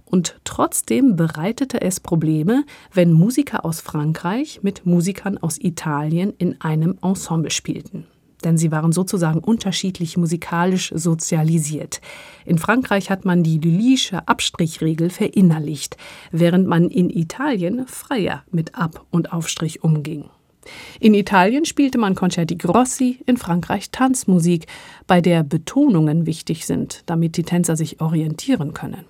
Und 0.03 0.35
trotzdem 0.43 1.15
bereitete 1.15 1.81
es 1.81 2.01
Probleme, 2.01 2.65
wenn 2.93 3.13
Musiker 3.13 3.65
aus 3.65 3.79
Frankreich 3.79 4.59
mit 4.61 4.85
Musikern 4.85 5.37
aus 5.37 5.57
Italien 5.57 6.33
in 6.37 6.59
einem 6.61 6.99
Ensemble 7.01 7.49
spielten 7.49 8.05
denn 8.45 8.57
sie 8.57 8.71
waren 8.71 8.91
sozusagen 8.91 9.39
unterschiedlich 9.39 10.17
musikalisch 10.17 10.91
sozialisiert. 10.95 12.01
In 12.45 12.57
Frankreich 12.57 13.09
hat 13.09 13.25
man 13.25 13.43
die 13.43 13.59
Lully'sche 13.59 14.27
Abstrichregel 14.27 15.09
verinnerlicht, 15.09 15.97
während 16.31 16.67
man 16.67 16.89
in 16.89 17.09
Italien 17.09 17.87
freier 17.87 18.43
mit 18.51 18.75
Ab- 18.75 19.05
und 19.11 19.33
Aufstrich 19.33 19.83
umging. 19.83 20.29
In 20.99 21.13
Italien 21.13 21.65
spielte 21.65 21.97
man 21.97 22.15
Concerti 22.15 22.55
Grossi, 22.55 23.19
in 23.25 23.37
Frankreich 23.37 23.91
Tanzmusik, 23.91 24.67
bei 25.07 25.21
der 25.21 25.43
Betonungen 25.43 26.25
wichtig 26.25 26.65
sind, 26.65 27.03
damit 27.05 27.37
die 27.37 27.43
Tänzer 27.43 27.75
sich 27.75 27.99
orientieren 27.99 28.73
können. 28.73 29.05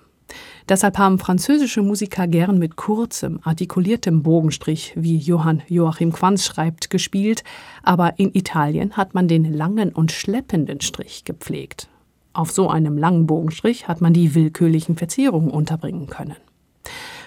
Deshalb 0.68 0.96
haben 0.96 1.18
französische 1.18 1.82
Musiker 1.82 2.26
gern 2.26 2.58
mit 2.58 2.76
kurzem, 2.76 3.38
artikuliertem 3.42 4.22
Bogenstrich, 4.22 4.94
wie 4.96 5.18
Johann 5.18 5.62
Joachim 5.68 6.10
Quanz 6.10 6.46
schreibt, 6.46 6.88
gespielt, 6.88 7.44
aber 7.82 8.18
in 8.18 8.34
Italien 8.34 8.96
hat 8.96 9.12
man 9.12 9.28
den 9.28 9.52
langen 9.52 9.90
und 9.90 10.10
schleppenden 10.10 10.80
Strich 10.80 11.24
gepflegt. 11.24 11.88
Auf 12.32 12.50
so 12.50 12.70
einem 12.70 12.96
langen 12.96 13.26
Bogenstrich 13.26 13.88
hat 13.88 14.00
man 14.00 14.14
die 14.14 14.34
willkürlichen 14.34 14.96
Verzierungen 14.96 15.50
unterbringen 15.50 16.06
können. 16.06 16.36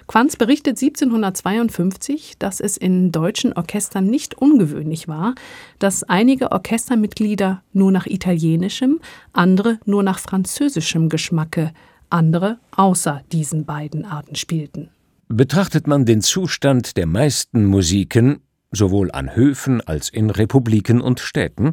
Quanz 0.07 0.35
berichtet 0.35 0.81
1752, 0.81 2.37
dass 2.39 2.59
es 2.59 2.75
in 2.77 3.11
deutschen 3.11 3.53
Orchestern 3.53 4.07
nicht 4.07 4.35
ungewöhnlich 4.35 5.07
war, 5.07 5.35
dass 5.79 6.03
einige 6.03 6.51
Orchestermitglieder 6.51 7.61
nur 7.73 7.91
nach 7.91 8.07
italienischem, 8.07 8.99
andere 9.33 9.79
nur 9.85 10.03
nach 10.03 10.19
französischem 10.19 11.09
Geschmacke 11.09 11.71
andere 12.09 12.59
außer 12.71 13.23
diesen 13.31 13.65
beiden 13.65 14.05
Arten 14.05 14.35
spielten. 14.35 14.89
Betrachtet 15.27 15.87
man 15.87 16.05
den 16.05 16.21
Zustand 16.21 16.97
der 16.97 17.05
meisten 17.05 17.65
Musiken, 17.65 18.39
sowohl 18.71 19.11
an 19.11 19.35
Höfen 19.35 19.81
als 19.81 20.09
in 20.09 20.29
Republiken 20.29 21.01
und 21.01 21.19
Städten, 21.19 21.71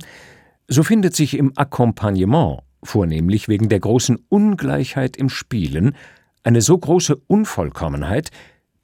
so 0.66 0.82
findet 0.82 1.14
sich 1.14 1.36
im 1.36 1.52
Akkompagnement, 1.56 2.62
vornehmlich 2.82 3.48
wegen 3.48 3.68
der 3.68 3.80
großen 3.80 4.18
Ungleichheit 4.28 5.16
im 5.16 5.28
Spielen, 5.28 5.94
eine 6.42 6.62
so 6.62 6.76
große 6.76 7.16
Unvollkommenheit, 7.26 8.30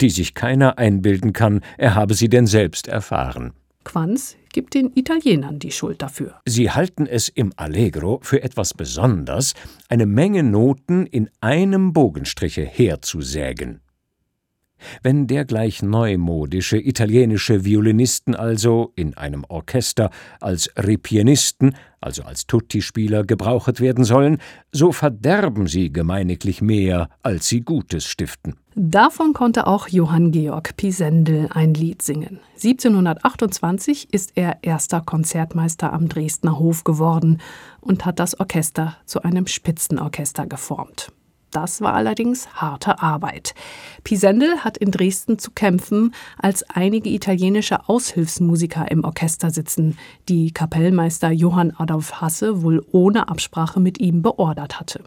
die 0.00 0.10
sich 0.10 0.34
keiner 0.34 0.78
einbilden 0.78 1.32
kann, 1.32 1.60
er 1.76 1.94
habe 1.94 2.14
sie 2.14 2.28
denn 2.28 2.46
selbst 2.46 2.88
erfahren. 2.88 3.52
Quanz 3.84 4.36
gibt 4.52 4.74
den 4.74 4.92
Italienern 4.94 5.58
die 5.58 5.70
Schuld 5.70 6.02
dafür. 6.02 6.40
Sie 6.46 6.70
halten 6.70 7.06
es 7.06 7.28
im 7.28 7.52
Allegro 7.56 8.20
für 8.22 8.42
etwas 8.42 8.74
Besonders, 8.74 9.54
eine 9.88 10.06
Menge 10.06 10.42
Noten 10.42 11.06
in 11.06 11.30
einem 11.40 11.92
Bogenstriche 11.92 12.62
herzusägen. 12.62 13.80
Wenn 15.02 15.26
dergleich 15.26 15.82
neumodische 15.82 16.78
italienische 16.78 17.64
Violinisten 17.64 18.34
also 18.34 18.92
in 18.96 19.16
einem 19.16 19.44
Orchester 19.48 20.10
als 20.40 20.70
Ripianisten, 20.76 21.74
also 22.00 22.22
als 22.22 22.46
Tutti-Spieler, 22.46 23.24
gebraucht 23.24 23.80
werden 23.80 24.04
sollen, 24.04 24.38
so 24.72 24.92
verderben 24.92 25.66
sie 25.66 25.92
gemeiniglich 25.92 26.62
mehr, 26.62 27.08
als 27.22 27.48
sie 27.48 27.60
Gutes 27.60 28.06
stiften. 28.06 28.56
Davon 28.74 29.32
konnte 29.32 29.66
auch 29.66 29.88
Johann 29.88 30.30
Georg 30.30 30.76
Pisendel 30.76 31.48
ein 31.50 31.74
Lied 31.74 32.02
singen. 32.02 32.40
1728 32.54 34.12
ist 34.12 34.32
er 34.36 34.58
erster 34.62 35.00
Konzertmeister 35.00 35.92
am 35.92 36.08
Dresdner 36.08 36.58
Hof 36.58 36.84
geworden 36.84 37.38
und 37.80 38.06
hat 38.06 38.18
das 38.20 38.38
Orchester 38.38 38.96
zu 39.06 39.22
einem 39.22 39.46
Spitzenorchester 39.46 40.46
geformt. 40.46 41.12
Das 41.50 41.80
war 41.80 41.94
allerdings 41.94 42.48
harte 42.54 43.02
Arbeit. 43.02 43.54
Pisendel 44.04 44.58
hat 44.58 44.76
in 44.76 44.90
Dresden 44.90 45.38
zu 45.38 45.50
kämpfen, 45.50 46.14
als 46.38 46.62
einige 46.70 47.10
italienische 47.10 47.88
Aushilfsmusiker 47.88 48.90
im 48.90 49.04
Orchester 49.04 49.50
sitzen, 49.50 49.98
die 50.28 50.52
Kapellmeister 50.52 51.30
Johann 51.30 51.72
Adolf 51.76 52.20
Hasse 52.20 52.62
wohl 52.62 52.84
ohne 52.92 53.28
Absprache 53.28 53.80
mit 53.80 54.00
ihm 54.00 54.22
beordert 54.22 54.78
hatte. 54.78 55.02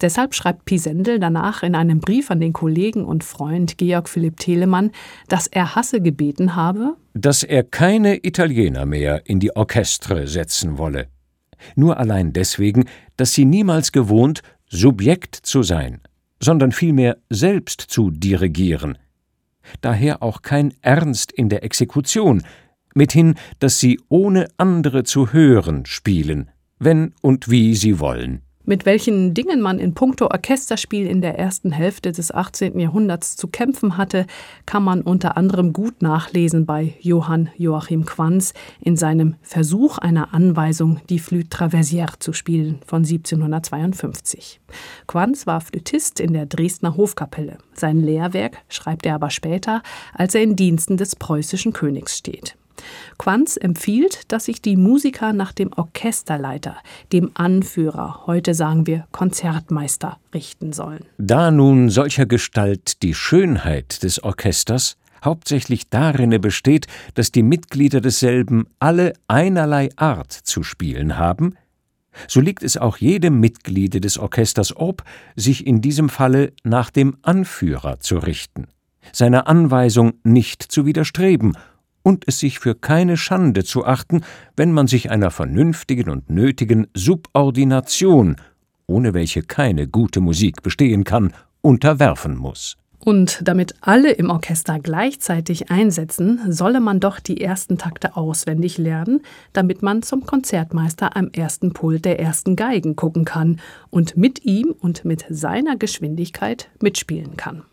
Deshalb 0.00 0.34
schreibt 0.34 0.64
Pisendel 0.64 1.18
danach 1.18 1.62
in 1.62 1.74
einem 1.74 2.00
Brief 2.00 2.30
an 2.30 2.40
den 2.40 2.52
Kollegen 2.52 3.04
und 3.04 3.24
Freund 3.24 3.78
Georg 3.78 4.08
Philipp 4.08 4.38
Telemann, 4.38 4.92
dass 5.28 5.46
er 5.46 5.74
Hasse 5.74 6.00
gebeten 6.00 6.54
habe, 6.54 6.96
dass 7.14 7.42
er 7.42 7.64
keine 7.64 8.24
Italiener 8.24 8.86
mehr 8.86 9.22
in 9.26 9.40
die 9.40 9.54
Orchestre 9.56 10.28
setzen 10.28 10.78
wolle. 10.78 11.08
Nur 11.74 11.98
allein 11.98 12.32
deswegen, 12.32 12.84
dass 13.16 13.32
sie 13.32 13.44
niemals 13.44 13.92
gewohnt 13.92 14.42
Subjekt 14.68 15.34
zu 15.34 15.62
sein, 15.62 16.00
sondern 16.40 16.72
vielmehr 16.72 17.18
selbst 17.30 17.80
zu 17.80 18.10
dirigieren. 18.10 18.98
Daher 19.80 20.22
auch 20.22 20.42
kein 20.42 20.74
Ernst 20.82 21.32
in 21.32 21.48
der 21.48 21.64
Exekution, 21.64 22.42
mithin, 22.94 23.34
dass 23.58 23.78
sie 23.78 24.00
ohne 24.08 24.48
andere 24.56 25.04
zu 25.04 25.32
hören 25.32 25.86
spielen, 25.86 26.50
wenn 26.78 27.14
und 27.20 27.50
wie 27.50 27.74
sie 27.74 28.00
wollen. 28.00 28.45
Mit 28.68 28.84
welchen 28.84 29.32
Dingen 29.32 29.60
man 29.60 29.78
in 29.78 29.94
puncto 29.94 30.26
Orchesterspiel 30.26 31.06
in 31.06 31.20
der 31.20 31.38
ersten 31.38 31.70
Hälfte 31.70 32.10
des 32.10 32.32
18. 32.34 32.80
Jahrhunderts 32.80 33.36
zu 33.36 33.46
kämpfen 33.46 33.96
hatte, 33.96 34.26
kann 34.66 34.82
man 34.82 35.02
unter 35.02 35.36
anderem 35.36 35.72
gut 35.72 36.02
nachlesen 36.02 36.66
bei 36.66 36.94
Johann 36.98 37.48
Joachim 37.56 38.04
Quanz 38.06 38.54
in 38.80 38.96
seinem 38.96 39.36
Versuch 39.40 39.98
einer 39.98 40.34
Anweisung, 40.34 41.00
die 41.08 41.20
Flûte 41.20 41.48
Traversière 41.48 42.18
zu 42.18 42.32
spielen 42.32 42.80
von 42.84 43.04
1752. 43.04 44.60
Quanz 45.06 45.46
war 45.46 45.60
Flötist 45.60 46.18
in 46.18 46.32
der 46.32 46.46
Dresdner 46.46 46.96
Hofkapelle. 46.96 47.58
Sein 47.72 48.00
Lehrwerk 48.00 48.58
schreibt 48.68 49.06
er 49.06 49.14
aber 49.14 49.30
später, 49.30 49.80
als 50.12 50.34
er 50.34 50.42
in 50.42 50.56
Diensten 50.56 50.96
des 50.96 51.14
preußischen 51.14 51.72
Königs 51.72 52.18
steht. 52.18 52.56
Quanz 53.18 53.56
empfiehlt, 53.56 54.30
dass 54.32 54.46
sich 54.46 54.62
die 54.62 54.76
Musiker 54.76 55.32
nach 55.32 55.52
dem 55.52 55.72
Orchesterleiter, 55.72 56.76
dem 57.12 57.30
Anführer, 57.34 58.22
heute 58.26 58.54
sagen 58.54 58.86
wir 58.86 59.06
Konzertmeister, 59.12 60.18
richten 60.34 60.72
sollen. 60.72 61.04
Da 61.18 61.50
nun 61.50 61.88
solcher 61.90 62.26
Gestalt 62.26 63.02
die 63.02 63.14
Schönheit 63.14 64.02
des 64.02 64.22
Orchesters 64.22 64.96
hauptsächlich 65.24 65.88
darin 65.88 66.40
besteht, 66.40 66.86
dass 67.14 67.32
die 67.32 67.42
Mitglieder 67.42 68.00
desselben 68.00 68.66
alle 68.78 69.14
einerlei 69.28 69.88
Art 69.96 70.32
zu 70.32 70.62
spielen 70.62 71.18
haben, 71.18 71.54
so 72.28 72.40
liegt 72.40 72.62
es 72.62 72.76
auch 72.76 72.96
jedem 72.96 73.40
Mitgliede 73.40 74.00
des 74.00 74.18
Orchesters 74.18 74.74
ob, 74.76 75.02
sich 75.34 75.66
in 75.66 75.80
diesem 75.80 76.08
Falle 76.08 76.52
nach 76.64 76.90
dem 76.90 77.16
Anführer 77.22 78.00
zu 78.00 78.18
richten, 78.18 78.68
seiner 79.12 79.48
Anweisung 79.48 80.14
nicht 80.24 80.62
zu 80.62 80.86
widerstreben 80.86 81.56
und 82.06 82.22
es 82.28 82.38
sich 82.38 82.60
für 82.60 82.76
keine 82.76 83.16
Schande 83.16 83.64
zu 83.64 83.84
achten, 83.84 84.20
wenn 84.56 84.70
man 84.70 84.86
sich 84.86 85.10
einer 85.10 85.32
vernünftigen 85.32 86.08
und 86.08 86.30
nötigen 86.30 86.86
Subordination, 86.94 88.36
ohne 88.86 89.12
welche 89.12 89.42
keine 89.42 89.88
gute 89.88 90.20
Musik 90.20 90.62
bestehen 90.62 91.02
kann, 91.02 91.32
unterwerfen 91.62 92.36
muss. 92.36 92.76
Und 93.00 93.40
damit 93.42 93.74
alle 93.80 94.12
im 94.12 94.30
Orchester 94.30 94.78
gleichzeitig 94.78 95.72
einsetzen, 95.72 96.40
solle 96.48 96.78
man 96.78 97.00
doch 97.00 97.18
die 97.18 97.40
ersten 97.40 97.76
Takte 97.76 98.16
auswendig 98.16 98.78
lernen, 98.78 99.22
damit 99.52 99.82
man 99.82 100.02
zum 100.02 100.24
Konzertmeister 100.24 101.16
am 101.16 101.30
ersten 101.32 101.72
Pult 101.72 102.04
der 102.04 102.20
ersten 102.20 102.54
Geigen 102.54 102.94
gucken 102.94 103.24
kann 103.24 103.58
und 103.90 104.16
mit 104.16 104.44
ihm 104.44 104.72
und 104.78 105.04
mit 105.04 105.24
seiner 105.28 105.74
Geschwindigkeit 105.74 106.70
mitspielen 106.80 107.36
kann. 107.36 107.64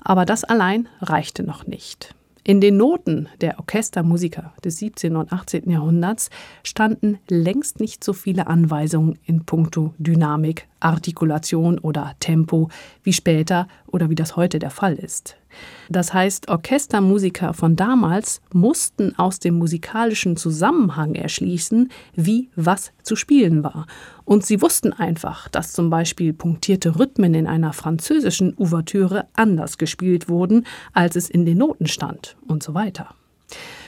Aber 0.00 0.24
das 0.24 0.44
allein 0.44 0.88
reichte 1.00 1.42
noch 1.42 1.66
nicht. 1.66 2.14
In 2.42 2.60
den 2.60 2.76
Noten 2.76 3.28
der 3.40 3.58
Orchestermusiker 3.58 4.54
des 4.64 4.78
17. 4.78 5.16
und 5.16 5.32
18. 5.32 5.70
Jahrhunderts 5.70 6.30
standen 6.62 7.18
längst 7.28 7.80
nicht 7.80 8.02
so 8.02 8.12
viele 8.12 8.46
Anweisungen 8.46 9.18
in 9.24 9.44
puncto 9.44 9.94
Dynamik, 9.98 10.66
Artikulation 10.80 11.78
oder 11.78 12.14
Tempo 12.18 12.70
wie 13.02 13.12
später 13.12 13.68
oder 13.86 14.08
wie 14.08 14.14
das 14.14 14.36
heute 14.36 14.58
der 14.58 14.70
Fall 14.70 14.94
ist. 14.94 15.39
Das 15.88 16.14
heißt, 16.14 16.48
Orchestermusiker 16.48 17.52
von 17.54 17.76
damals 17.76 18.40
mussten 18.52 19.18
aus 19.18 19.38
dem 19.38 19.54
musikalischen 19.54 20.36
Zusammenhang 20.36 21.14
erschließen, 21.14 21.90
wie 22.14 22.48
was 22.56 22.92
zu 23.02 23.16
spielen 23.16 23.64
war. 23.64 23.86
Und 24.24 24.46
sie 24.46 24.62
wussten 24.62 24.92
einfach, 24.92 25.48
dass 25.48 25.72
zum 25.72 25.90
Beispiel 25.90 26.32
punktierte 26.32 26.98
Rhythmen 26.98 27.34
in 27.34 27.46
einer 27.46 27.72
französischen 27.72 28.56
Ouvertüre 28.58 29.26
anders 29.34 29.78
gespielt 29.78 30.28
wurden, 30.28 30.66
als 30.92 31.16
es 31.16 31.28
in 31.28 31.44
den 31.44 31.58
Noten 31.58 31.86
stand 31.86 32.36
und 32.46 32.62
so 32.62 32.74
weiter. 32.74 33.14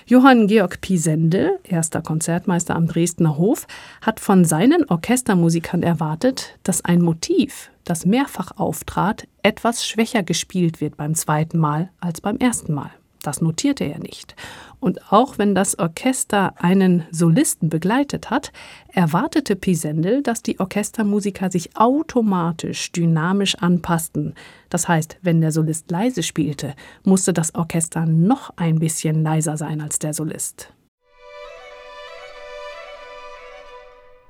Johann 0.06 0.46
Georg 0.48 0.80
Pisendel, 0.80 1.58
erster 1.64 2.02
Konzertmeister 2.02 2.74
am 2.74 2.86
Dresdner 2.86 3.38
Hof, 3.38 3.66
hat 4.00 4.20
von 4.20 4.44
seinen 4.44 4.84
Orchestermusikern 4.84 5.82
erwartet, 5.82 6.58
dass 6.62 6.84
ein 6.84 7.02
Motiv, 7.02 7.70
das 7.84 8.04
mehrfach 8.04 8.52
auftrat, 8.56 9.26
etwas 9.42 9.86
schwächer 9.86 10.22
gespielt 10.22 10.80
wird 10.80 10.96
beim 10.96 11.14
zweiten 11.14 11.58
Mal 11.58 11.90
als 12.00 12.20
beim 12.20 12.36
ersten 12.36 12.74
Mal. 12.74 12.90
Das 13.22 13.40
notierte 13.40 13.84
er 13.84 14.00
nicht. 14.00 14.34
Und 14.82 15.12
auch 15.12 15.38
wenn 15.38 15.54
das 15.54 15.78
Orchester 15.78 16.54
einen 16.56 17.04
Solisten 17.12 17.68
begleitet 17.68 18.30
hat, 18.30 18.50
erwartete 18.88 19.54
Pisendel, 19.54 20.24
dass 20.24 20.42
die 20.42 20.58
Orchestermusiker 20.58 21.52
sich 21.52 21.76
automatisch 21.76 22.90
dynamisch 22.90 23.54
anpassten. 23.54 24.34
Das 24.70 24.88
heißt, 24.88 25.18
wenn 25.22 25.40
der 25.40 25.52
Solist 25.52 25.88
leise 25.88 26.24
spielte, 26.24 26.74
musste 27.04 27.32
das 27.32 27.54
Orchester 27.54 28.06
noch 28.06 28.50
ein 28.56 28.80
bisschen 28.80 29.22
leiser 29.22 29.56
sein 29.56 29.80
als 29.80 30.00
der 30.00 30.14
Solist. 30.14 30.72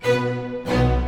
Musik 0.05 1.02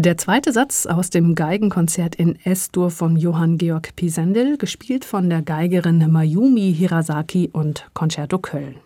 Der 0.00 0.16
zweite 0.16 0.52
Satz 0.52 0.86
aus 0.86 1.10
dem 1.10 1.34
Geigenkonzert 1.34 2.14
in 2.14 2.38
S-Dur 2.44 2.92
von 2.92 3.16
Johann 3.16 3.58
Georg 3.58 3.96
Pisendel, 3.96 4.56
gespielt 4.56 5.04
von 5.04 5.28
der 5.28 5.42
Geigerin 5.42 6.08
Mayumi 6.12 6.72
Hirasaki 6.72 7.50
und 7.52 7.84
Concerto 7.94 8.38
Köln. 8.38 8.76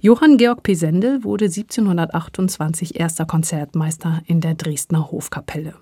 Johann 0.00 0.38
Georg 0.38 0.62
Pisendel 0.62 1.22
wurde 1.22 1.44
1728 1.44 2.98
erster 2.98 3.26
Konzertmeister 3.26 4.22
in 4.24 4.40
der 4.40 4.54
Dresdner 4.54 5.10
Hofkapelle. 5.10 5.74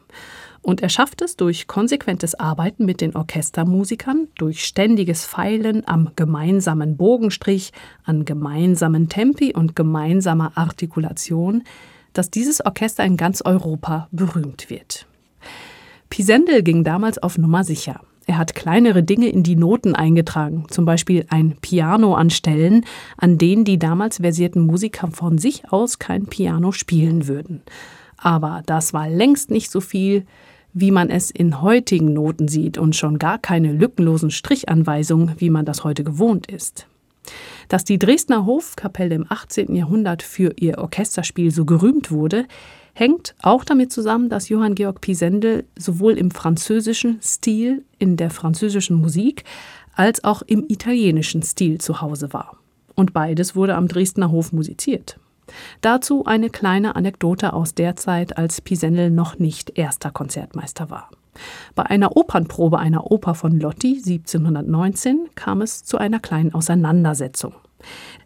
Und 0.63 0.83
er 0.83 0.89
schafft 0.89 1.23
es 1.23 1.37
durch 1.37 1.69
konsequentes 1.69 2.35
Arbeiten 2.35 2.87
mit 2.87 3.03
den 3.03 3.15
Orchestermusikern, 3.15 4.27
durch 4.35 4.65
ständiges 4.65 5.25
Feilen 5.25 5.87
am 5.87 6.11
gemeinsamen 6.17 6.97
Bogenstrich, 6.97 7.71
an 8.03 8.25
gemeinsamen 8.25 9.09
Tempi 9.09 9.55
und 9.55 9.77
gemeinsamer 9.77 10.51
Artikulation, 10.57 11.63
dass 12.15 12.31
dieses 12.31 12.65
Orchester 12.65 13.05
in 13.05 13.17
ganz 13.17 13.43
Europa 13.43 14.09
berühmt 14.11 14.71
wird. 14.71 15.07
Pisendel 16.09 16.63
ging 16.63 16.85
damals 16.85 17.19
auf 17.19 17.37
Nummer 17.37 17.65
sicher. 17.65 18.01
Er 18.27 18.39
hat 18.39 18.55
kleinere 18.55 19.03
Dinge 19.03 19.29
in 19.29 19.43
die 19.43 19.57
Noten 19.57 19.95
eingetragen, 19.95 20.65
zum 20.71 20.87
Beispiel 20.87 21.27
ein 21.29 21.57
Piano 21.61 22.15
an 22.15 22.31
Stellen, 22.31 22.87
an 23.19 23.37
denen 23.37 23.65
die 23.65 23.79
damals 23.79 24.19
versierten 24.19 24.65
Musiker 24.65 25.09
von 25.11 25.37
sich 25.37 25.71
aus 25.71 25.99
kein 25.99 26.27
Piano 26.27 26.73
spielen 26.73 27.27
würden. 27.27 27.63
Aber 28.17 28.63
das 28.65 28.95
war 28.95 29.09
längst 29.09 29.51
nicht 29.51 29.71
so 29.71 29.83
viel, 29.83 30.25
wie 30.73 30.91
man 30.91 31.11
es 31.11 31.31
in 31.31 31.61
heutigen 31.61 32.15
Noten 32.15 32.49
sieht 32.49 32.79
und 32.79 32.97
schon 32.97 33.19
gar 33.19 33.39
keine 33.39 33.73
lückenlosen 33.73 34.31
Strichanweisungen, 34.31 35.35
wie 35.39 35.51
man 35.51 35.67
das 35.67 35.85
heute 35.85 36.03
gewohnt 36.03 36.47
ist. 36.51 36.87
Dass 37.69 37.85
die 37.85 37.99
Dresdner 37.99 38.47
Hofkapelle 38.47 39.15
im 39.15 39.27
18. 39.29 39.75
Jahrhundert 39.75 40.23
für 40.23 40.53
ihr 40.59 40.79
Orchesterspiel 40.79 41.51
so 41.51 41.65
gerühmt 41.65 42.11
wurde, 42.11 42.47
hängt 42.95 43.35
auch 43.43 43.65
damit 43.65 43.93
zusammen, 43.93 44.29
dass 44.29 44.49
Johann 44.49 44.75
Georg 44.75 45.01
Pisendel 45.01 45.65
sowohl 45.77 46.17
im 46.17 46.31
französischen 46.31 47.21
Stil, 47.23 47.85
in 47.99 48.17
der 48.17 48.31
französischen 48.31 48.97
Musik, 48.97 49.45
als 49.95 50.25
auch 50.25 50.43
im 50.43 50.65
italienischen 50.69 51.43
Stil 51.43 51.79
zu 51.79 52.01
Hause 52.01 52.33
war. 52.33 52.57
Und 52.95 53.13
beides 53.13 53.57
wurde 53.57 53.75
am 53.75 53.89
Dresdner 53.89 54.31
Hof 54.31 54.53
musiziert. 54.53 55.19
Dazu 55.81 56.25
eine 56.25 56.49
kleine 56.49 56.97
Anekdote 56.97 57.53
aus 57.53 57.75
der 57.75 57.97
Zeit, 57.97 58.39
als 58.39 58.61
Pisendel 58.61 59.11
noch 59.11 59.39
nicht 59.39 59.77
erster 59.77 60.11
Konzertmeister 60.11 60.91
war. 60.91 61.11
Bei 61.75 61.85
einer 61.85 62.17
Opernprobe 62.17 62.79
einer 62.79 63.11
Oper 63.11 63.35
von 63.35 63.59
Lotti 63.59 63.97
1719 64.05 65.29
kam 65.35 65.63
es 65.63 65.85
zu 65.85 65.99
einer 65.99 66.21
kleinen 66.21 66.55
Auseinandersetzung. 66.55 67.55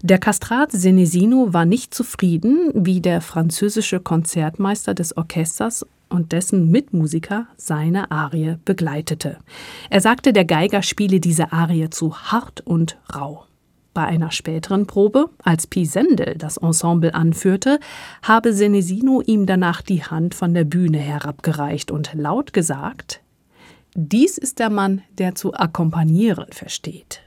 Der 0.03 0.19
Kastrat 0.19 0.71
Senesino 0.71 1.53
war 1.53 1.65
nicht 1.65 1.93
zufrieden, 1.93 2.71
wie 2.75 3.01
der 3.01 3.21
französische 3.21 3.99
Konzertmeister 3.99 4.95
des 4.95 5.17
Orchesters 5.17 5.85
und 6.09 6.33
dessen 6.33 6.71
Mitmusiker 6.71 7.47
seine 7.57 8.11
Arie 8.11 8.57
begleitete. 8.65 9.39
Er 9.91 10.01
sagte, 10.01 10.33
der 10.33 10.45
Geiger 10.45 10.83
spiele 10.83 11.21
diese 11.21 11.53
Arie 11.53 11.91
zu 11.91 12.17
hart 12.17 12.61
und 12.61 12.99
rau. 13.15 13.48
Bei 13.95 14.05
einer 14.05 14.31
späteren 14.31 14.87
Probe, 14.87 15.31
als 15.43 15.67
Pisendel 15.67 16.37
das 16.37 16.57
Ensemble 16.57 17.15
anführte, 17.15 17.81
habe 18.23 18.53
Senesino 18.53 19.23
ihm 19.23 19.47
danach 19.47 19.83
die 19.83 20.05
Hand 20.05 20.35
von 20.35 20.55
der 20.55 20.65
Bühne 20.65 20.99
herabgereicht 20.99 21.91
und 21.91 22.15
laut 22.15 22.53
gesagt: 22.53 23.21
Dies 23.95 24.39
ist 24.39 24.59
der 24.59 24.71
Mann, 24.71 25.03
der 25.11 25.35
zu 25.35 25.55
akkompagnieren 25.55 26.53
versteht. 26.53 27.23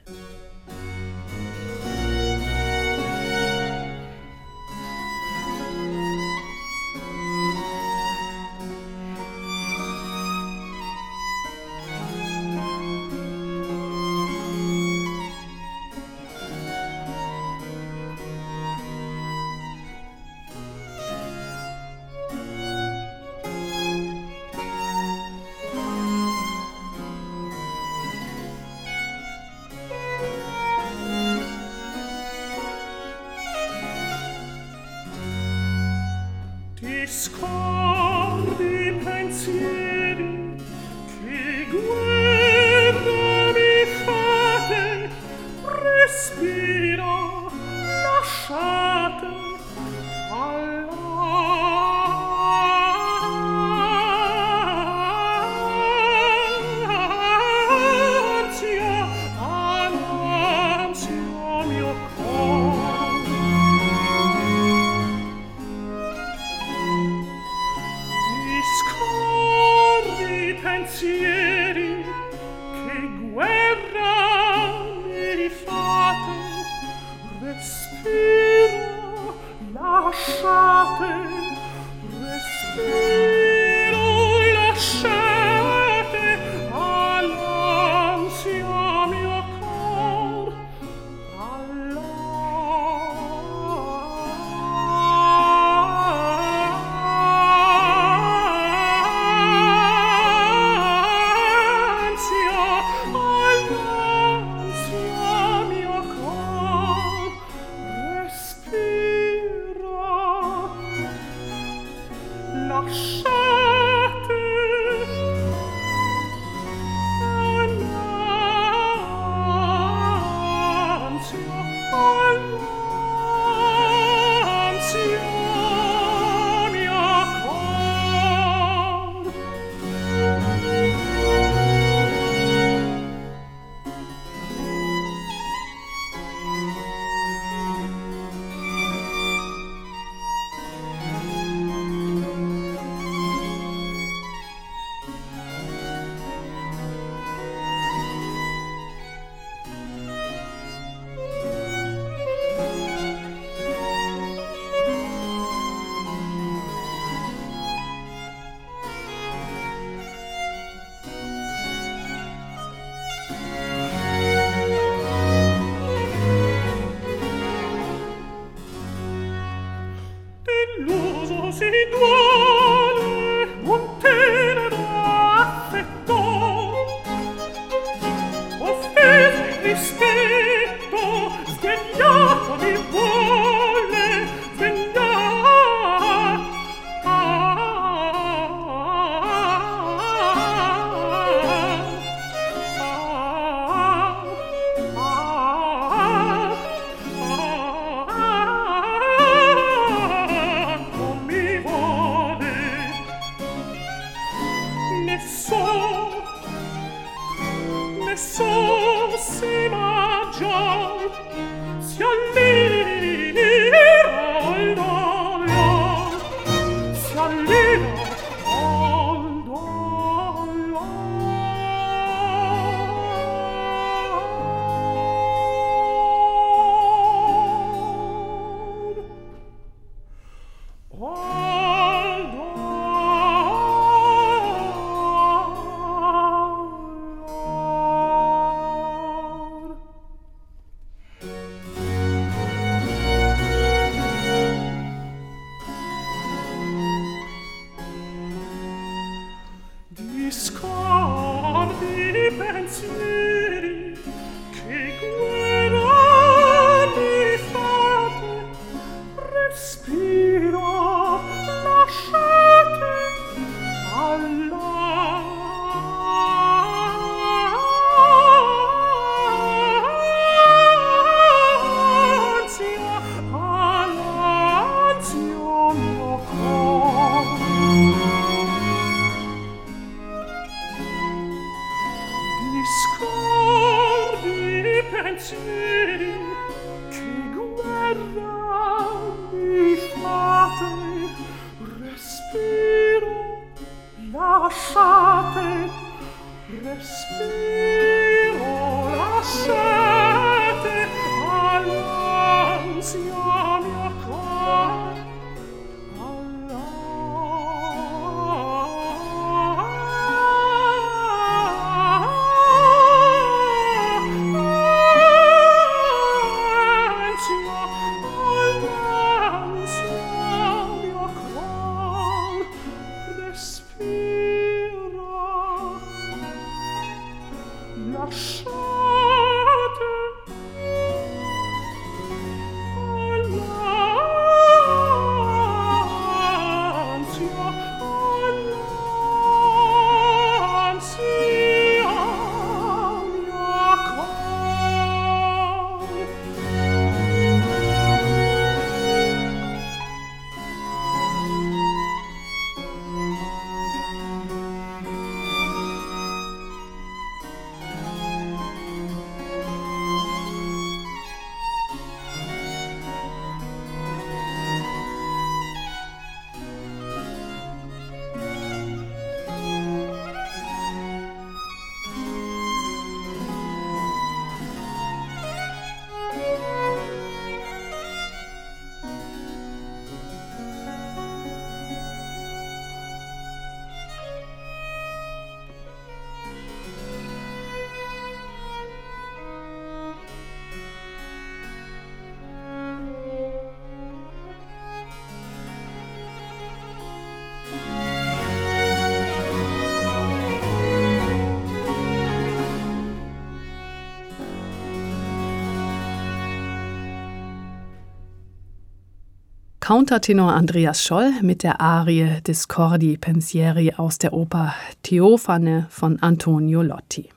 Countertenor 409.62 410.32
Andreas 410.32 410.82
Scholl 410.82 411.12
mit 411.22 411.44
der 411.44 411.60
Arie 411.60 412.20
Discordi 412.26 412.96
Pensieri 412.96 413.72
aus 413.76 413.96
der 413.96 414.12
Oper 414.12 414.56
Theophane 414.82 415.68
von 415.70 416.02
Antonio 416.02 416.62
Lotti. 416.62 417.10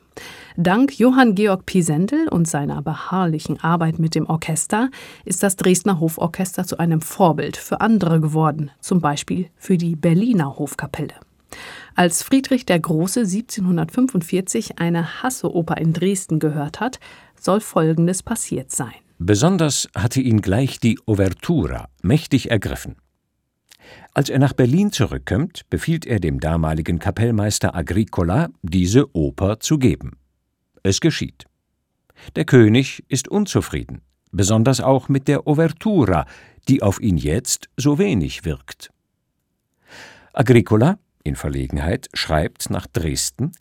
Dank 0.55 0.99
Johann 0.99 1.33
Georg 1.33 1.65
Pisendel 1.65 2.27
und 2.29 2.47
seiner 2.47 2.83
beharrlichen 2.83 3.59
Arbeit 3.61 3.97
mit 3.97 4.13
dem 4.13 4.29
Orchester 4.29 4.91
ist 5.23 5.41
das 5.41 5.55
Dresdner 5.55 5.99
Hoforchester 5.99 6.67
zu 6.67 6.77
einem 6.77 7.01
Vorbild 7.01 7.57
für 7.57 7.81
andere 7.81 8.21
geworden, 8.21 8.69
zum 8.79 9.01
Beispiel 9.01 9.49
für 9.57 9.77
die 9.77 9.95
Berliner 9.95 10.59
Hofkapelle. 10.59 11.15
Als 11.95 12.21
Friedrich 12.21 12.67
der 12.67 12.79
Große 12.79 13.21
1745 13.21 14.77
eine 14.77 15.23
Hasseoper 15.23 15.77
in 15.77 15.93
Dresden 15.93 16.37
gehört 16.37 16.79
hat, 16.79 16.99
soll 17.41 17.59
Folgendes 17.59 18.21
passiert 18.21 18.69
sein. 18.69 18.93
Besonders 19.17 19.87
hatte 19.95 20.19
ihn 20.19 20.41
gleich 20.41 20.79
die 20.79 20.99
Ouvertura 21.05 21.87
mächtig 22.01 22.51
ergriffen. 22.51 22.95
Als 24.13 24.29
er 24.29 24.39
nach 24.39 24.53
Berlin 24.53 24.91
zurückkommt, 24.91 25.69
befiehlt 25.69 26.05
er 26.05 26.19
dem 26.19 26.39
damaligen 26.39 26.99
Kapellmeister 26.99 27.75
Agricola, 27.75 28.49
diese 28.61 29.15
Oper 29.15 29.59
zu 29.59 29.77
geben. 29.77 30.17
Es 30.83 30.99
geschieht. 30.99 31.45
Der 32.35 32.45
König 32.45 33.03
ist 33.07 33.27
unzufrieden, 33.27 34.01
besonders 34.31 34.81
auch 34.81 35.09
mit 35.09 35.27
der 35.27 35.47
Ouvertura, 35.47 36.25
die 36.67 36.81
auf 36.81 36.99
ihn 36.99 37.17
jetzt 37.17 37.69
so 37.77 37.97
wenig 37.99 38.45
wirkt. 38.45 38.89
Agricola, 40.33 40.97
in 41.23 41.35
Verlegenheit, 41.35 42.09
schreibt 42.13 42.69
nach 42.69 42.87
Dresden, 42.87 43.51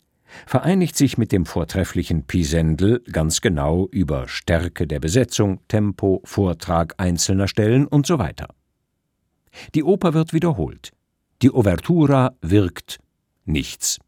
vereinigt 0.45 0.95
sich 0.95 1.17
mit 1.17 1.31
dem 1.31 1.45
vortrefflichen 1.45 2.23
Pisendel 2.23 3.01
ganz 3.11 3.41
genau 3.41 3.87
über 3.91 4.27
Stärke 4.27 4.87
der 4.87 4.99
Besetzung, 4.99 5.59
Tempo, 5.67 6.21
Vortrag 6.25 6.95
einzelner 6.97 7.47
Stellen 7.47 7.87
und 7.87 8.05
so 8.05 8.19
weiter. 8.19 8.47
Die 9.73 9.83
Oper 9.83 10.13
wird 10.13 10.33
wiederholt. 10.33 10.91
Die 11.41 11.51
Ouvertura 11.51 12.35
wirkt 12.41 12.99
nichts. 13.45 13.99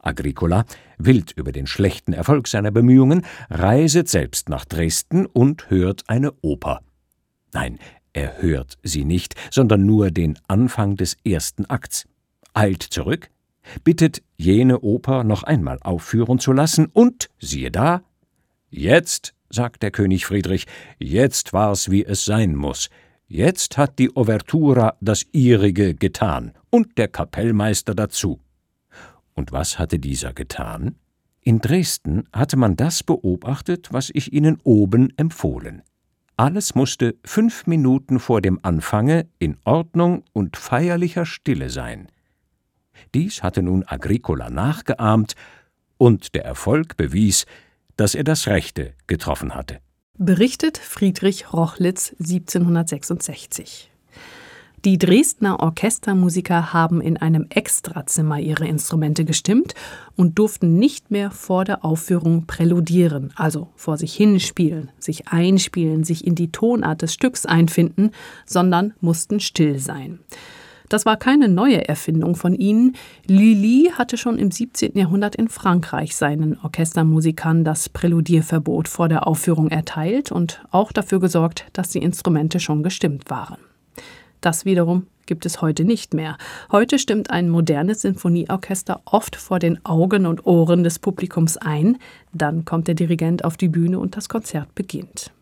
Agricola, 0.00 0.64
wild 0.98 1.32
über 1.32 1.52
den 1.52 1.66
schlechten 1.66 2.12
Erfolg 2.12 2.48
seiner 2.48 2.70
Bemühungen, 2.70 3.24
reiset 3.50 4.08
selbst 4.08 4.48
nach 4.48 4.64
Dresden 4.64 5.26
und 5.26 5.70
hört 5.70 6.08
eine 6.08 6.32
Oper. 6.42 6.80
Nein, 7.52 7.78
er 8.12 8.42
hört 8.42 8.78
sie 8.82 9.04
nicht, 9.04 9.34
sondern 9.50 9.86
nur 9.86 10.10
den 10.10 10.38
Anfang 10.46 10.96
des 10.96 11.16
ersten 11.24 11.64
Akts, 11.66 12.06
eilt 12.52 12.82
zurück, 12.82 13.30
bittet 13.84 14.22
jene 14.36 14.80
Oper 14.80 15.24
noch 15.24 15.42
einmal 15.42 15.78
aufführen 15.82 16.38
zu 16.38 16.52
lassen, 16.52 16.86
und 16.92 17.30
siehe 17.38 17.70
da, 17.70 18.02
jetzt, 18.70 19.34
sagt 19.50 19.82
der 19.82 19.90
König 19.90 20.26
Friedrich, 20.26 20.66
jetzt 20.98 21.52
war's, 21.52 21.90
wie 21.90 22.04
es 22.04 22.24
sein 22.24 22.54
muss, 22.54 22.90
jetzt 23.26 23.78
hat 23.78 23.98
die 23.98 24.14
Ouvertura 24.16 24.96
das 25.00 25.26
ihrige 25.32 25.94
getan, 25.94 26.52
und 26.70 26.98
der 26.98 27.08
Kapellmeister 27.08 27.94
dazu. 27.94 28.40
Und 29.34 29.52
was 29.52 29.78
hatte 29.78 29.98
dieser 29.98 30.32
getan? 30.32 30.96
In 31.40 31.60
Dresden 31.60 32.28
hatte 32.32 32.56
man 32.56 32.76
das 32.76 33.02
beobachtet, 33.02 33.92
was 33.92 34.10
ich 34.14 34.32
Ihnen 34.32 34.58
oben 34.62 35.12
empfohlen. 35.16 35.82
Alles 36.36 36.74
musste 36.74 37.16
fünf 37.24 37.66
Minuten 37.66 38.20
vor 38.20 38.40
dem 38.40 38.60
Anfange 38.62 39.26
in 39.38 39.56
Ordnung 39.64 40.24
und 40.32 40.56
feierlicher 40.56 41.26
Stille 41.26 41.68
sein. 41.68 42.08
Dies 43.14 43.42
hatte 43.42 43.62
nun 43.62 43.84
Agricola 43.86 44.50
nachgeahmt, 44.50 45.34
und 46.02 46.34
der 46.34 46.44
Erfolg 46.44 46.96
bewies, 46.96 47.46
dass 47.96 48.16
er 48.16 48.24
das 48.24 48.48
Rechte 48.48 48.94
getroffen 49.06 49.54
hatte. 49.54 49.78
Berichtet 50.18 50.76
Friedrich 50.76 51.52
Rochlitz 51.52 52.16
1766. 52.18 53.88
Die 54.84 54.98
Dresdner 54.98 55.60
Orchestermusiker 55.60 56.72
haben 56.72 57.00
in 57.00 57.16
einem 57.16 57.46
Extrazimmer 57.50 58.40
ihre 58.40 58.66
Instrumente 58.66 59.24
gestimmt 59.24 59.76
und 60.16 60.40
durften 60.40 60.76
nicht 60.76 61.12
mehr 61.12 61.30
vor 61.30 61.64
der 61.64 61.84
Aufführung 61.84 62.46
präludieren, 62.46 63.32
also 63.36 63.68
vor 63.76 63.96
sich 63.96 64.12
hinspielen, 64.12 64.90
sich 64.98 65.28
einspielen, 65.28 66.02
sich 66.02 66.26
in 66.26 66.34
die 66.34 66.50
Tonart 66.50 67.02
des 67.02 67.14
Stücks 67.14 67.46
einfinden, 67.46 68.10
sondern 68.44 68.92
mussten 69.00 69.38
still 69.38 69.78
sein. 69.78 70.18
Das 70.92 71.06
war 71.06 71.16
keine 71.16 71.48
neue 71.48 71.88
Erfindung 71.88 72.36
von 72.36 72.54
ihnen. 72.54 72.96
Lully 73.26 73.92
hatte 73.96 74.18
schon 74.18 74.38
im 74.38 74.50
17. 74.50 74.92
Jahrhundert 74.94 75.34
in 75.34 75.48
Frankreich 75.48 76.14
seinen 76.14 76.58
Orchestermusikern 76.62 77.64
das 77.64 77.88
Präludierverbot 77.88 78.88
vor 78.88 79.08
der 79.08 79.26
Aufführung 79.26 79.68
erteilt 79.68 80.30
und 80.30 80.62
auch 80.70 80.92
dafür 80.92 81.18
gesorgt, 81.18 81.64
dass 81.72 81.88
die 81.88 82.00
Instrumente 82.00 82.60
schon 82.60 82.82
gestimmt 82.82 83.30
waren. 83.30 83.56
Das 84.42 84.66
wiederum 84.66 85.06
gibt 85.24 85.46
es 85.46 85.62
heute 85.62 85.86
nicht 85.86 86.12
mehr. 86.12 86.36
Heute 86.70 86.98
stimmt 86.98 87.30
ein 87.30 87.48
modernes 87.48 88.02
Sinfonieorchester 88.02 89.00
oft 89.06 89.36
vor 89.36 89.60
den 89.60 89.82
Augen 89.86 90.26
und 90.26 90.44
Ohren 90.44 90.84
des 90.84 90.98
Publikums 90.98 91.56
ein, 91.56 91.96
dann 92.34 92.66
kommt 92.66 92.86
der 92.86 92.96
Dirigent 92.96 93.46
auf 93.46 93.56
die 93.56 93.68
Bühne 93.68 93.98
und 93.98 94.18
das 94.18 94.28
Konzert 94.28 94.74
beginnt. 94.74 95.32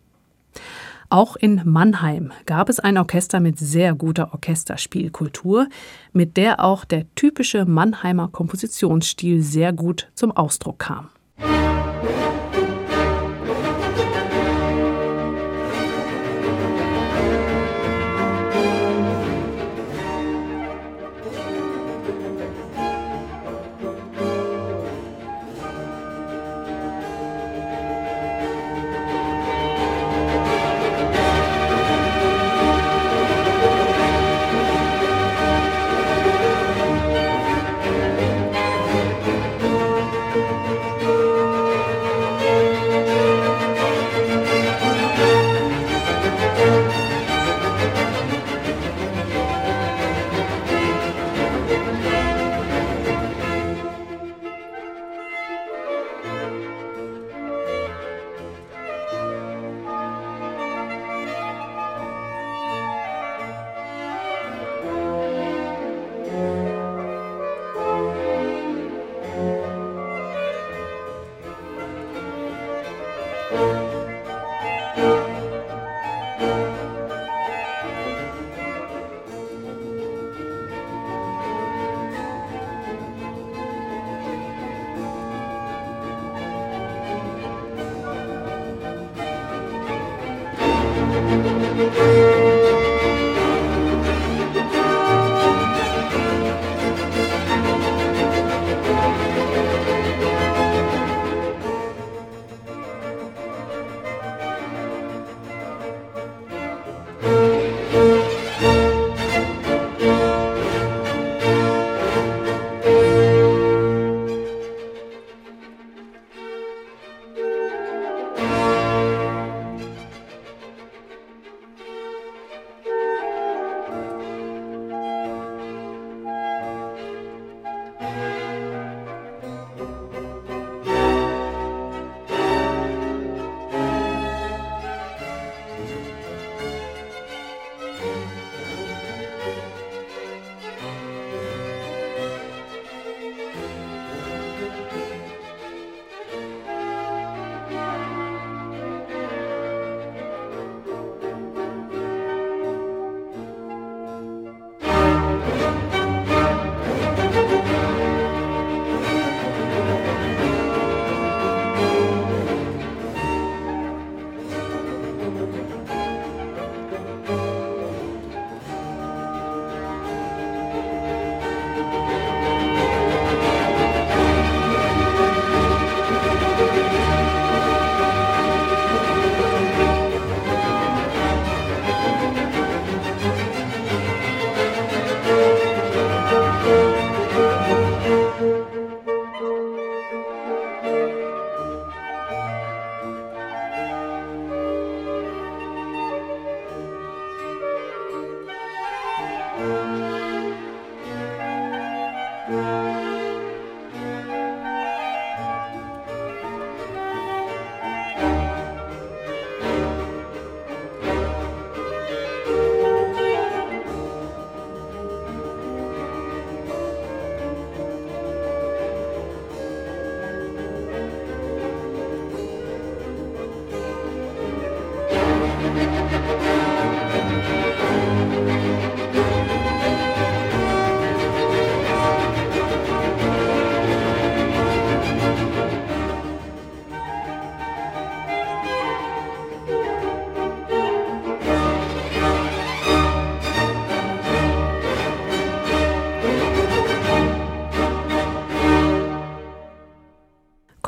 Auch 1.13 1.35
in 1.35 1.61
Mannheim 1.65 2.31
gab 2.47 2.69
es 2.69 2.79
ein 2.79 2.97
Orchester 2.97 3.41
mit 3.41 3.59
sehr 3.59 3.97
guter 3.97 4.33
Orchesterspielkultur, 4.33 5.67
mit 6.13 6.37
der 6.37 6.65
auch 6.65 6.85
der 6.85 7.13
typische 7.17 7.65
Mannheimer 7.65 8.29
Kompositionsstil 8.29 9.43
sehr 9.43 9.73
gut 9.73 10.09
zum 10.15 10.31
Ausdruck 10.31 10.79
kam. 10.79 11.09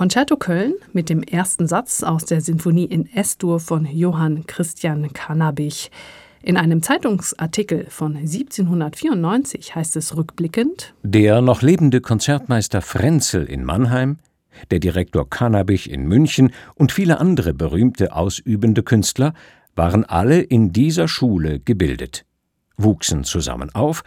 Concerto 0.03 0.37
Köln 0.37 0.75
mit 0.93 1.11
dem 1.11 1.23
ersten 1.23 1.69
Satz 1.69 2.03
aus 2.03 2.25
der 2.25 2.41
Sinfonie 2.41 2.87
in 2.87 3.09
S-Dur 3.15 3.61
von 3.61 3.87
Johann 3.87 4.49
Christian 4.49 5.13
Cannabich. 5.13 5.93
In 6.43 6.57
einem 6.57 6.83
Zeitungsartikel 6.83 7.87
von 7.89 8.17
1794 8.17 9.77
heißt 9.77 9.95
es 9.95 10.17
rückblickend: 10.17 10.93
Der 11.05 11.41
noch 11.41 11.63
lebende 11.63 12.01
Konzertmeister 12.01 12.83
Frenzel 12.83 13.45
in 13.45 13.63
Mannheim, 13.63 14.19
der 14.73 14.81
Direktor 14.81 15.31
Cannabich 15.31 15.89
in 15.89 16.09
München 16.09 16.51
und 16.75 16.91
viele 16.91 17.21
andere 17.21 17.55
berühmte 17.55 18.13
ausübende 18.13 18.83
Künstler 18.83 19.35
waren 19.77 20.05
alle 20.05 20.41
in 20.41 20.73
dieser 20.73 21.07
Schule 21.07 21.61
gebildet, 21.61 22.25
wuchsen 22.77 23.23
zusammen 23.23 23.73
auf, 23.73 24.03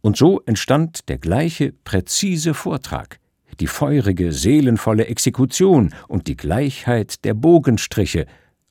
und 0.00 0.16
so 0.16 0.42
entstand 0.44 1.08
der 1.08 1.18
gleiche 1.18 1.72
präzise 1.84 2.52
Vortrag, 2.52 3.20
die 3.60 3.66
feurige, 3.66 4.32
seelenvolle 4.32 5.06
Exekution 5.06 5.94
und 6.08 6.26
die 6.26 6.36
Gleichheit 6.36 7.24
der 7.24 7.34
Bogenstriche, 7.34 8.26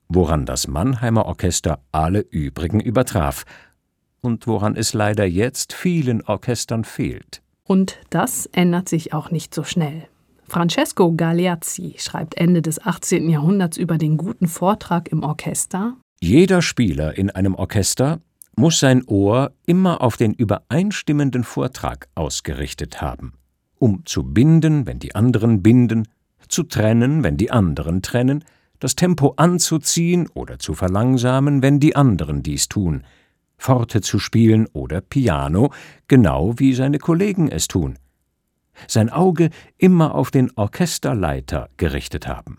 woran 0.08 0.46
das 0.46 0.68
Mannheimer 0.68 1.26
Orchester 1.26 1.80
alle 1.92 2.20
übrigen 2.20 2.80
übertraf 2.80 3.46
und 4.22 4.48
woran 4.48 4.76
es 4.76 4.94
leider 4.94 5.26
jetzt 5.26 5.74
vielen 5.74 6.22
Orchestern 6.24 6.84
fehlt. 6.84 7.42
Und 7.64 8.00
das 8.10 8.46
ändert 8.48 8.90
sich 8.90 9.14
auch 9.14 9.32
nicht 9.32 9.54
so 9.54 9.64
schnell. 9.64 10.08
Francesco 10.48 11.14
Galeazzi 11.16 11.96
schreibt 11.98 12.38
Ende 12.38 12.62
des 12.62 12.84
18. 12.86 13.30
Jahrhunderts 13.30 13.78
über 13.78 13.98
den 13.98 14.18
guten 14.18 14.48
Vortrag 14.48 15.12
im 15.12 15.24
Orchester. 15.24 15.96
Jeder 16.22 16.62
Spieler 16.62 17.18
in 17.18 17.32
einem 17.32 17.56
Orchester 17.56 18.20
muss 18.56 18.80
sein 18.80 19.04
Ohr 19.06 19.52
immer 19.66 20.02
auf 20.02 20.18
den 20.18 20.34
übereinstimmenden 20.34 21.44
Vortrag 21.44 22.08
ausgerichtet 22.16 23.02
haben, 23.02 23.34
um 23.78 24.06
zu 24.06 24.24
binden, 24.24 24.86
wenn 24.86 25.00
die 25.00 25.16
anderen 25.16 25.62
binden, 25.62 26.08
zu 26.48 26.64
trennen, 26.64 27.24
wenn 27.24 27.38
die 27.38 27.52
anderen 27.52 28.02
trennen, 28.02 28.44
das 28.80 28.96
Tempo 28.96 29.34
anzuziehen 29.38 30.28
oder 30.34 30.60
zu 30.60 30.74
verlangsamen, 30.74 31.62
wenn 31.62 31.80
die 31.80 31.96
anderen 31.96 32.44
dies 32.44 32.68
tun, 32.68 33.04
Forte 33.58 34.02
zu 34.02 34.20
spielen 34.20 34.68
oder 34.74 35.02
Piano, 35.02 35.72
genau 36.08 36.54
wie 36.58 36.74
seine 36.74 37.00
Kollegen 37.00 37.50
es 37.50 37.68
tun. 37.68 37.98
Sein 38.88 39.10
Auge 39.10 39.50
immer 39.78 40.14
auf 40.14 40.32
den 40.32 40.52
Orchesterleiter 40.56 41.70
gerichtet 41.78 42.28
haben. 42.28 42.58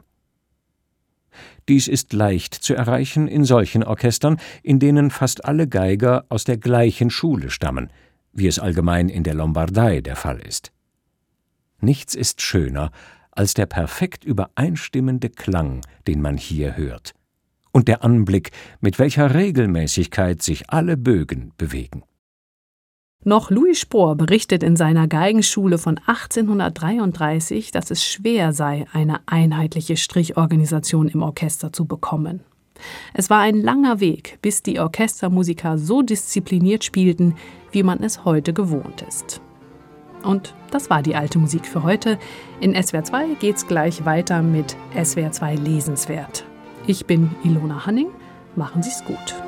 Dies 1.68 1.88
ist 1.88 2.12
leicht 2.12 2.54
zu 2.54 2.74
erreichen 2.74 3.28
in 3.28 3.44
solchen 3.44 3.82
Orchestern, 3.82 4.38
in 4.62 4.78
denen 4.78 5.10
fast 5.10 5.44
alle 5.44 5.68
Geiger 5.68 6.24
aus 6.28 6.44
der 6.44 6.56
gleichen 6.56 7.10
Schule 7.10 7.50
stammen, 7.50 7.90
wie 8.32 8.46
es 8.46 8.58
allgemein 8.58 9.08
in 9.08 9.24
der 9.24 9.34
Lombardei 9.34 10.00
der 10.00 10.16
Fall 10.16 10.38
ist. 10.40 10.72
Nichts 11.80 12.14
ist 12.14 12.42
schöner 12.42 12.90
als 13.36 13.54
der 13.54 13.66
perfekt 13.66 14.24
übereinstimmende 14.24 15.28
Klang, 15.28 15.82
den 16.06 16.22
man 16.22 16.36
hier 16.36 16.76
hört, 16.76 17.14
und 17.70 17.86
der 17.86 18.02
Anblick, 18.02 18.50
mit 18.80 18.98
welcher 18.98 19.34
Regelmäßigkeit 19.34 20.42
sich 20.42 20.70
alle 20.70 20.96
Bögen 20.96 21.52
bewegen. 21.58 22.02
Noch 23.24 23.50
Louis 23.50 23.78
Spohr 23.80 24.14
berichtet 24.14 24.62
in 24.62 24.76
seiner 24.76 25.08
Geigenschule 25.08 25.78
von 25.78 25.98
1833, 25.98 27.72
dass 27.72 27.90
es 27.90 28.04
schwer 28.04 28.52
sei, 28.52 28.86
eine 28.92 29.20
einheitliche 29.26 29.96
Strichorganisation 29.96 31.08
im 31.08 31.22
Orchester 31.22 31.72
zu 31.72 31.86
bekommen. 31.86 32.40
Es 33.14 33.28
war 33.28 33.40
ein 33.40 33.56
langer 33.56 34.00
Weg, 34.00 34.38
bis 34.42 34.62
die 34.62 34.78
Orchestermusiker 34.78 35.76
so 35.76 36.02
diszipliniert 36.02 36.84
spielten, 36.84 37.34
wie 37.72 37.82
man 37.82 38.02
es 38.02 38.24
heute 38.24 38.52
gewohnt 38.52 39.02
ist. 39.02 39.40
Und 40.26 40.54
das 40.72 40.90
war 40.90 41.02
die 41.02 41.14
alte 41.14 41.38
Musik 41.38 41.66
für 41.66 41.84
heute. 41.84 42.18
In 42.60 42.74
SWR 42.74 43.04
2 43.04 43.34
geht's 43.34 43.66
gleich 43.66 44.04
weiter 44.04 44.42
mit 44.42 44.76
SWR 44.92 45.30
2 45.30 45.54
Lesenswert. 45.54 46.44
Ich 46.86 47.06
bin 47.06 47.30
Ilona 47.44 47.86
Hanning. 47.86 48.08
Machen 48.56 48.82
Sie's 48.82 49.04
gut. 49.04 49.45